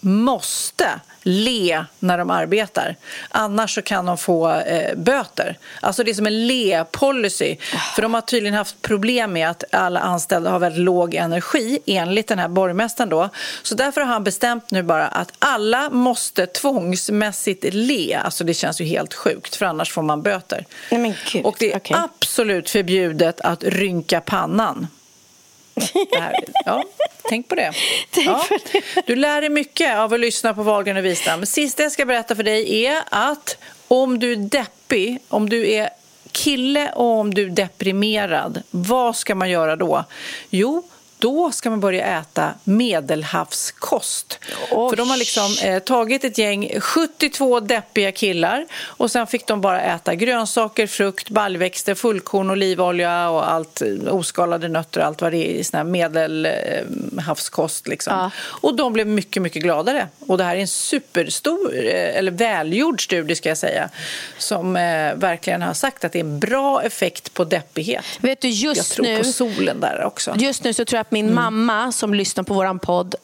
[0.00, 0.88] måste
[1.28, 2.96] le när de arbetar.
[3.28, 5.58] Annars så kan de få eh, böter.
[5.80, 7.56] Alltså det är som en le-policy.
[7.94, 12.28] För de har tydligen haft problem med att alla anställda har väldigt låg energi enligt
[12.28, 13.28] den här borgmästaren då.
[13.62, 18.14] Så därför har han bestämt nu bara att alla måste tvångsmässigt le.
[18.14, 20.64] Alltså det känns ju helt sjukt för annars får man böter.
[20.90, 21.96] Nej, men gud, Och det är okej.
[22.04, 24.86] absolut förbjudet att rynka pannan.
[26.10, 26.84] Det här, ja,
[27.28, 27.72] tänk på det.
[28.24, 28.44] Ja.
[29.06, 31.46] Du lär dig mycket av att lyssna på Wahlgren och Wistam.
[31.46, 33.56] Sista jag ska berätta för dig är att
[33.88, 35.90] om du är deppig, om du är
[36.32, 40.04] kille och om du är deprimerad, vad ska man göra då?
[40.50, 40.82] Jo,
[41.18, 44.38] då ska man börja äta medelhavskost.
[44.70, 44.90] Oj.
[44.90, 49.60] För de har liksom eh, tagit ett gäng 72 deppiga killar och sen fick de
[49.60, 55.32] bara äta grönsaker, frukt, baljväxter, fullkorn, olivolja och allt, eh, oskalade nötter och allt vad
[55.32, 57.88] det är i sån här medelhavskost.
[57.88, 58.12] Liksom.
[58.12, 58.30] Ja.
[58.38, 60.08] Och de blev mycket, mycket gladare.
[60.18, 63.88] Och det här är en superstor, eh, eller välgjord studie ska jag säga,
[64.38, 68.04] som eh, verkligen har sagt att det är en bra effekt på deppighet.
[68.20, 69.18] Vet du, Jag just tror nu...
[69.18, 70.34] på solen där också.
[70.38, 71.34] Just nu så tror jag att min Mm.
[71.34, 73.14] mamma som lyssnar på våran podd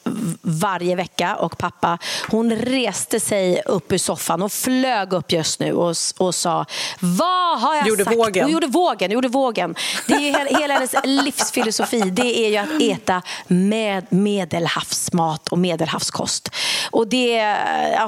[0.42, 1.98] varje vecka och pappa,
[2.30, 6.64] hon reste sig upp ur soffan och flög upp just nu och, och sa
[7.00, 8.16] Vad har jag Gjorde sagt?
[8.16, 8.44] vågen.
[8.44, 9.10] Hon gjorde vågen.
[9.10, 9.74] Gjorde vågen.
[10.06, 12.00] Det är hela, hennes livsfilosofi.
[12.00, 16.48] Det är ju att äta med medelhavsmat och medelhavskost.
[16.90, 17.56] Och det,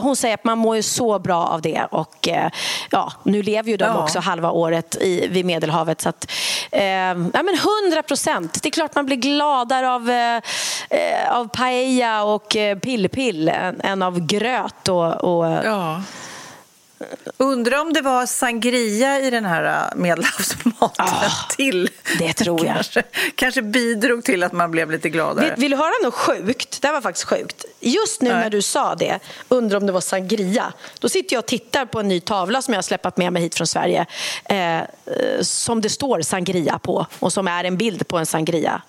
[0.00, 1.86] hon säger att man mår ju så bra av det.
[1.90, 2.50] Och eh,
[2.90, 4.02] ja, nu lever ju de Ja.
[4.02, 6.00] också halva året i, vid Medelhavet.
[6.00, 6.30] Så att,
[6.72, 8.62] eh, ja, men 100 procent.
[8.62, 9.16] Det är klart man blir
[9.66, 10.42] gladare av, eh,
[10.90, 16.02] eh, av paella och eh, pill-pill än, än av gröt och, och Ja.
[17.36, 21.06] Undrar om det var sangria i den här äh, medelhavsmaten
[21.56, 21.88] till.
[22.18, 22.74] det tror jag.
[22.74, 23.02] Kanske,
[23.34, 25.44] kanske bidrog till att man blev lite gladare.
[25.44, 26.82] Vill, vill du höra något sjukt?
[26.82, 27.64] Det här var faktiskt sjukt.
[27.80, 28.38] Just nu Nej.
[28.38, 30.72] när du sa det, undrar om det var sangria.
[30.98, 33.42] Då sitter jag och tittar på en ny tavla som jag har släpat med mig
[33.42, 34.06] hit från Sverige.
[34.44, 34.84] Eh, eh,
[35.40, 38.82] som det står sangria på och som är en bild på en sangria.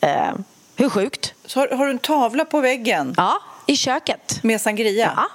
[0.00, 0.32] Eh,
[0.76, 1.34] hur sjukt?
[1.44, 3.14] Så har, har du en tavla på väggen?
[3.16, 3.38] Ja.
[3.66, 4.38] i köket.
[4.42, 5.12] Med sangria?
[5.16, 5.26] Ja,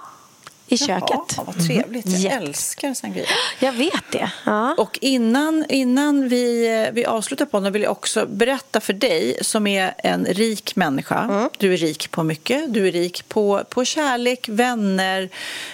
[0.71, 1.09] i köket.
[1.09, 2.05] Jaha, vad trevligt.
[2.05, 3.25] Jag Jätte- älskar sangria.
[3.59, 4.31] Jag vet det.
[4.45, 4.75] Ja.
[4.77, 9.93] Och innan, innan vi, vi avslutar podden vill jag också berätta för dig som är
[9.97, 11.19] en rik människa.
[11.19, 11.49] Mm.
[11.57, 12.73] Du är rik på mycket.
[12.73, 15.29] Du är rik på, på kärlek, vänner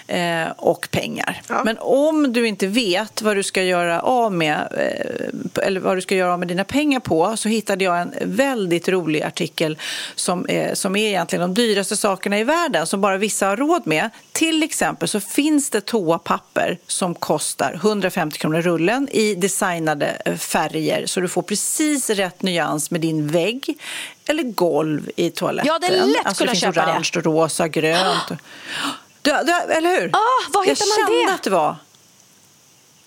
[0.07, 1.41] eh, och pengar.
[1.65, 6.01] Men om du inte vet vad du ska göra av med eh, eller vad du
[6.01, 9.77] ska göra av med dina pengar på så hittade jag en väldigt rolig artikel
[10.15, 13.87] som, eh, som är egentligen de dyraste sakerna i världen som bara vissa har råd
[13.87, 14.09] med.
[14.31, 21.05] Till exempel så finns det toapapper som kostar 150 kronor rullen i designade eh, färger
[21.05, 23.77] så du får precis rätt nyans med din vägg
[24.25, 25.67] eller golv i toaletten.
[25.67, 26.91] Ja, det är lätt alltså, kunna det köpa det.
[26.91, 28.29] orange, rosa, grönt.
[29.21, 30.09] Du, du, eller hur?
[30.13, 30.19] Ah,
[30.53, 31.33] var hittar jag man kände det?
[31.33, 31.75] att det var.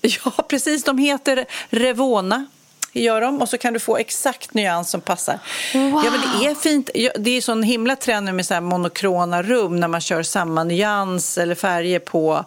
[0.02, 0.84] Ja, precis.
[0.84, 2.46] De heter Revona.
[2.92, 5.38] Gör dem och så kan du få exakt nyans som passar.
[5.72, 5.78] Ja,
[6.10, 6.90] men det är fint.
[7.18, 11.38] Det är sån himla trend nu med så monokrona rum när man kör samma nyans
[11.38, 12.44] eller färger på,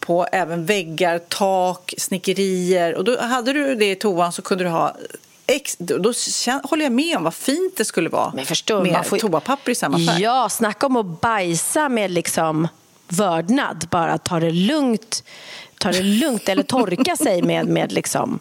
[0.00, 2.94] på även väggar, tak, snickerier.
[2.94, 4.96] Och då hade du det i toan så kunde du ha
[5.48, 6.12] Ex, då, då
[6.64, 9.72] håller jag med om vad fint det skulle vara Men förstår, med man får- toapapper
[9.72, 10.22] i samma färg.
[10.22, 12.68] Ja, snacka om att bajsa med liksom
[13.08, 13.86] vördnad.
[13.90, 15.24] Bara ta det lugnt,
[15.78, 18.38] ta det lugnt eller torka sig med, med liksom...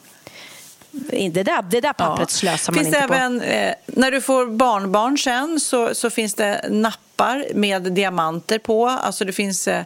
[1.31, 3.13] Det där, det där pappret slösar man finns inte på.
[3.13, 8.87] även, eh, när du får barnbarn sen så, så finns det nappar med diamanter på.
[8.87, 9.83] Alltså det finns eh,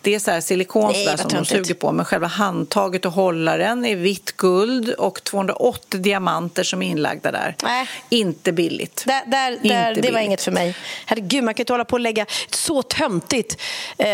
[0.00, 3.84] det är så här silikon Nej, som de suger på men själva handtaget och hållaren
[3.84, 7.56] är vitt guld och 280 diamanter som är inlagda där.
[7.62, 7.88] Nej.
[8.08, 9.04] Inte billigt.
[9.06, 10.22] Där, där, Inte där, det var billigt.
[10.26, 10.76] inget för mig.
[11.06, 12.26] Herregud, man kan inte hålla på och lägga...
[12.50, 13.60] Så töntigt.
[13.98, 14.08] Eh,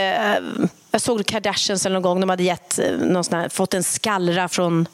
[0.91, 2.21] jag såg Kardashians någon gång.
[2.21, 4.89] De hade gett, eh, någon här, fått en skallra från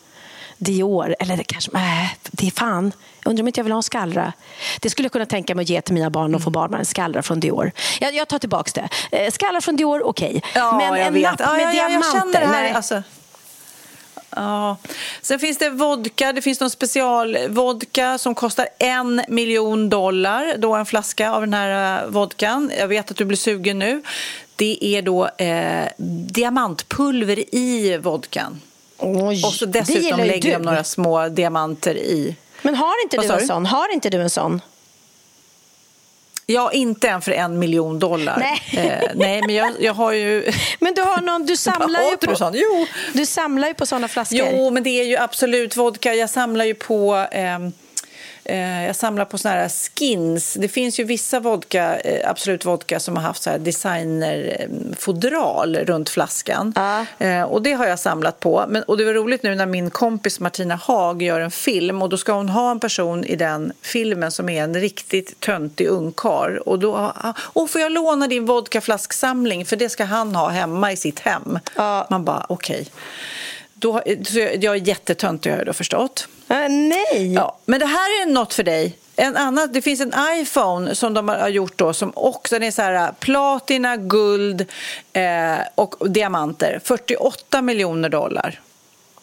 [0.64, 1.16] Dior.
[1.18, 1.70] Eller det kanske...
[1.74, 2.92] Nej, det är fan.
[3.22, 4.32] Jag undrar om inte jag vill ha en skallra.
[4.80, 6.80] Det skulle jag kunna tänka mig att ge till mina barn och få barnbarn.
[6.80, 7.72] En skallra från Dior.
[8.00, 9.18] Jag, jag tar tillbaka det.
[9.18, 10.42] Eh, skallra från Dior, okej.
[10.54, 11.22] Ja, Men en vet.
[11.22, 12.40] napp med ja, ja, diamanter?
[12.40, 12.62] Jag här.
[12.62, 12.72] nej.
[12.72, 13.02] Alltså.
[14.36, 14.76] Ja.
[15.22, 16.32] Sen finns det vodka.
[16.32, 20.54] Det finns någon specialvodka som kostar en miljon dollar.
[20.58, 22.72] Då en flaska av den här eh, vodkan.
[22.78, 24.02] Jag vet att du blir sugen nu.
[24.56, 25.86] Det är då eh,
[26.26, 28.60] diamantpulver i vodkan.
[29.02, 30.64] Oj, Och så dessutom lägger de du.
[30.64, 32.36] några små diamanter i.
[32.62, 33.46] Men har inte Vad du en du?
[33.46, 33.66] sån?
[33.66, 34.60] Har inte du en sån?
[36.46, 38.36] Ja, inte en för en miljon dollar.
[38.38, 38.86] Nej.
[38.86, 40.52] Eh, nej, men jag, jag har ju...
[40.80, 42.26] Men du har någon, du samlar ju på...
[42.30, 42.56] du sånt?
[42.58, 42.86] Jo.
[43.12, 44.38] Du samlar ju på såna flaskor.
[44.52, 46.14] Jo, men det är ju absolut vodka.
[46.14, 47.26] Jag samlar ju på...
[47.32, 47.58] eh,
[48.44, 50.56] jag samlar på såna här skins.
[50.60, 56.08] Det finns ju vissa vodka, eh, Absolut vodka som har haft så här designerfodral runt
[56.08, 56.74] flaskan.
[57.18, 58.64] Eh, och det har jag samlat på.
[58.68, 62.08] Men, och det var roligt nu när min kompis Martina Haag gör en film och
[62.08, 66.58] då ska hon ha en person i den filmen som är en riktigt töntig ungkarl.
[66.58, 70.92] Och då, ah, oh, får jag låna din vodkaflasksamling för det ska han ha hemma
[70.92, 71.58] i sitt hem.
[72.10, 72.86] Man bara, okej.
[73.74, 76.28] Då, jag jag är jättetöntig har jag då förstått.
[76.52, 77.32] Äh, nej!
[77.34, 78.98] Ja, men det här är något för dig.
[79.16, 82.70] En annan, det finns en iPhone som de har gjort då som också den är
[82.70, 84.66] så här äh, platina, guld
[85.12, 86.80] eh, och diamanter.
[86.84, 88.60] 48 miljoner dollar.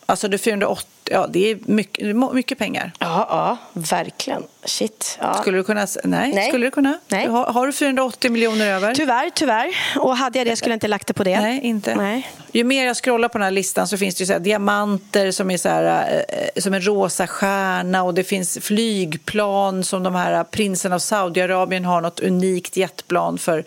[0.06, 2.92] Alltså det är 408 ja det är mycket, mycket pengar.
[3.00, 4.44] Ja, ja, verkligen.
[4.64, 5.18] Shit.
[5.22, 5.34] Ja.
[5.34, 5.88] Skulle du kunna?
[6.04, 6.48] Nej, Nej.
[6.48, 7.00] skulle du kunna?
[7.08, 7.26] Nej.
[7.26, 8.96] Du Har, har du 480 miljoner över?
[8.96, 9.76] Tyvärr, tyvärr.
[10.00, 11.40] Och hade jag det skulle jag inte lagt det på det.
[11.40, 11.96] Nej, inte.
[11.96, 12.32] Nej.
[12.52, 15.52] Ju mer jag scrollar på den här listan så finns det ju så diamanter som
[15.52, 20.44] är så här, eh, som en rosa stjärna och det finns flygplan som de här
[20.44, 23.64] prinsen av Saudiarabien har något unikt jetplan för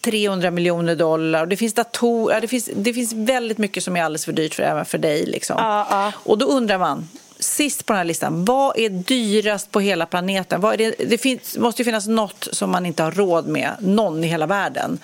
[0.00, 1.42] 300 miljoner dollar.
[1.42, 4.32] Och det finns datorer, ja, det, finns, det finns väldigt mycket som är alldeles för
[4.32, 5.26] dyrt för, även för dig.
[5.26, 5.56] Liksom.
[5.58, 6.12] Ja, ja.
[6.16, 10.60] Och då undrar man, sist på den här listan, vad är dyrast på hela planeten?
[10.60, 13.70] Vad är det, det finns, måste ju finnas något som man inte har råd med,
[13.80, 14.98] någon i hela världen.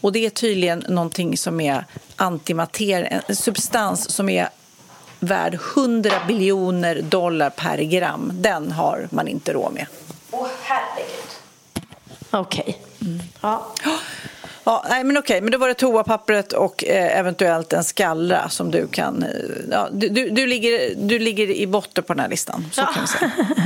[0.00, 1.84] Och det är tydligen någonting som är
[2.16, 4.48] antimater, en substans som är
[5.20, 8.30] värd 100 biljoner dollar per gram.
[8.34, 9.86] Den har man inte råd med.
[10.30, 11.30] Åh, herregud.
[12.30, 12.78] Okej.
[13.40, 13.66] Ja.
[14.66, 18.70] Ja, nej, men okej, men då var det toapappret och eh, eventuellt en skallra som
[18.70, 19.22] du kan...
[19.22, 19.28] Eh,
[19.70, 23.02] ja, du, du, du, ligger, du ligger i botten på den här listan, så kan
[23.02, 23.30] vi säga.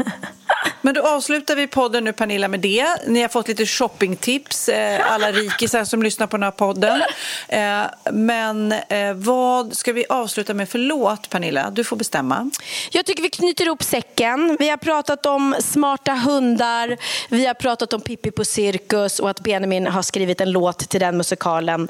[0.82, 2.86] Men då avslutar vi podden nu, Pernilla, med det.
[3.06, 7.02] Ni har fått lite shoppingtips, eh, alla rikisar som lyssnar på den här podden.
[7.48, 11.70] Eh, men eh, vad ska vi avsluta med för låt, Pernilla?
[11.70, 12.50] Du får bestämma.
[12.90, 14.56] Jag tycker vi knyter ihop säcken.
[14.58, 16.96] Vi har pratat om smarta hundar,
[17.28, 21.00] vi har pratat om Pippi på cirkus och att Benjamin har skrivit en låt till
[21.00, 21.88] den musikalen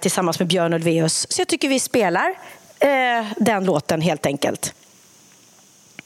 [0.00, 1.26] tillsammans med Björn Ulvaeus.
[1.30, 2.34] Så jag tycker vi spelar
[3.36, 4.74] den låten helt enkelt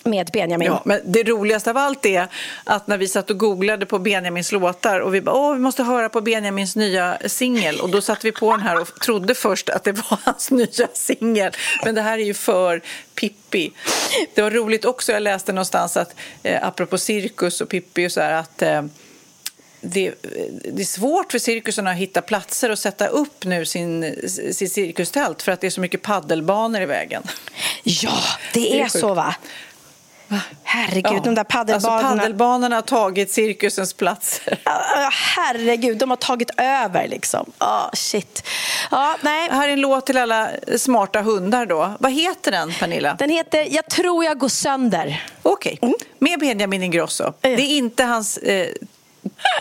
[0.04, 0.66] med Benjamin.
[0.66, 2.28] Ja, men det roligaste av allt är
[2.64, 5.82] att när vi satt och googlade på Benjamins låtar och vi bara, åh, vi måste
[5.82, 9.70] höra på Benjamins nya singel och då satte vi på den här och trodde först
[9.70, 11.52] att det var hans nya singel.
[11.84, 12.82] Men det här är ju för
[13.14, 13.72] Pippi.
[14.34, 18.20] Det var roligt också, jag läste någonstans att eh, apropå cirkus och Pippi och så
[18.20, 18.82] här att eh,
[19.80, 20.14] det,
[20.72, 24.14] det, är svårt för cirkusarna att hitta platser och sätta upp nu sin,
[24.52, 27.22] sin cirkustält för att det är så mycket paddelbanor i vägen.
[27.82, 28.18] Ja,
[28.54, 29.34] det, det är, är så va?
[30.62, 31.20] Herregud, ja.
[31.24, 32.08] de där paddelbanorna.
[32.08, 34.58] Alltså paddelbanorna har tagit cirkusens platser.
[35.36, 37.52] Herregud, de har tagit över liksom.
[37.60, 38.42] Oh, shit.
[38.90, 39.48] Ja, nej.
[39.50, 41.92] Här är en låt till alla smarta hundar då.
[41.98, 43.16] Vad heter den, Pernilla?
[43.18, 45.24] Den heter Jag tror jag går sönder.
[45.42, 45.88] Okej, okay.
[45.88, 45.98] mm.
[46.18, 47.32] med Benjamin Ingrosso.
[47.40, 48.68] Det är inte hans eh,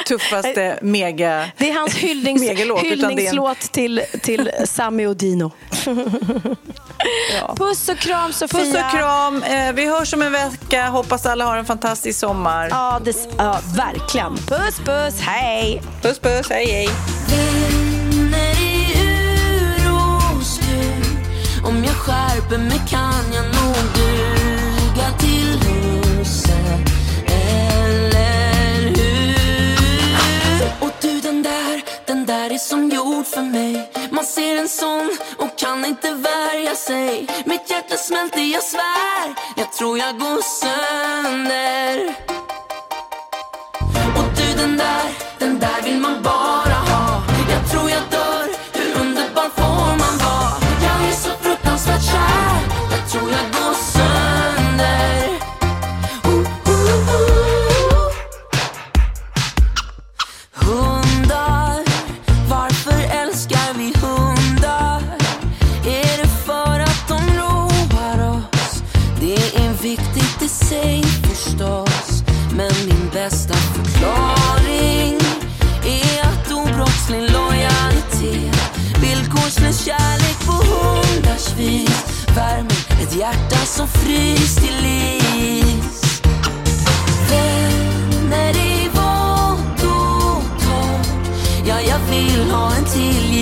[0.08, 3.68] tuffaste mega Det är hans hyllnings, megalåt, hyllningslåt en...
[3.68, 5.52] till, till Sami och Dino.
[7.42, 7.56] ja.
[7.56, 8.60] Puss och kram, Sofia.
[8.60, 9.44] Puss och kram.
[9.44, 10.88] Eh, vi hörs om en vecka.
[10.88, 12.68] Hoppas alla har en fantastisk sommar.
[12.70, 14.38] Ja, det, ja verkligen.
[14.38, 15.22] Puss, puss.
[15.22, 15.82] Hej.
[16.02, 16.50] Puss, puss.
[16.50, 16.90] Hej, hej.
[21.64, 26.88] Om jag skärper mig kan jag nog duga till huset
[32.28, 37.28] där är som gjord för mig man ser en sån och kan inte värja sig.
[37.46, 39.36] Mitt hjärta smälter, jag svär.
[39.56, 42.16] Jag tror jag går sönder.
[44.18, 46.67] Och du den där, den där vill man bara
[81.38, 86.22] hundars vis Värmer ett hjärta som frys till is
[87.30, 91.30] Vänner i vått och torrt
[91.66, 93.37] Ja, jag vill ha en till.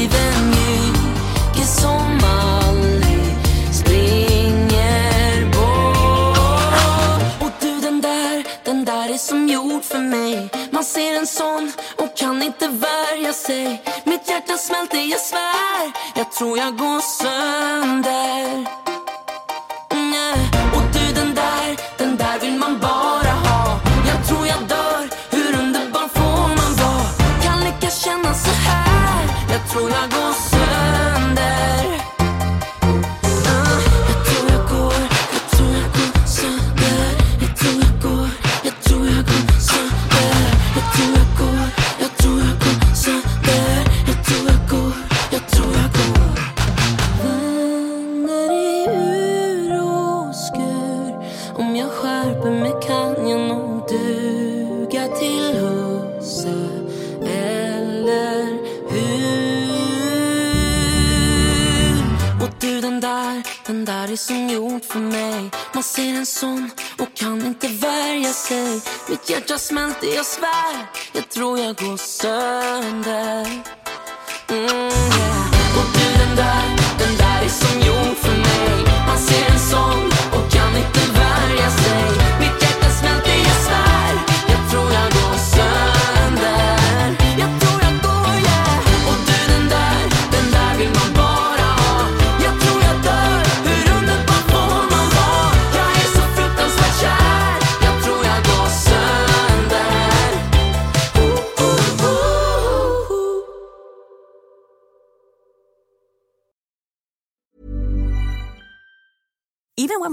[9.15, 10.49] Är som gjord för mig.
[10.71, 13.83] Man ser en sån och kan inte värja sig.
[14.03, 15.85] Mitt hjärta smälter, jag svär.
[16.15, 18.47] Jag tror jag går sönder.
[19.91, 20.39] Mm,
[20.75, 21.67] Och du den där,
[21.97, 23.79] den där vill man bara ha.
[24.07, 27.07] Jag tror jag dör, hur underbar får man vara?
[27.43, 29.23] Kan lyckas känna så här.
[29.51, 30.24] Jag tror jag går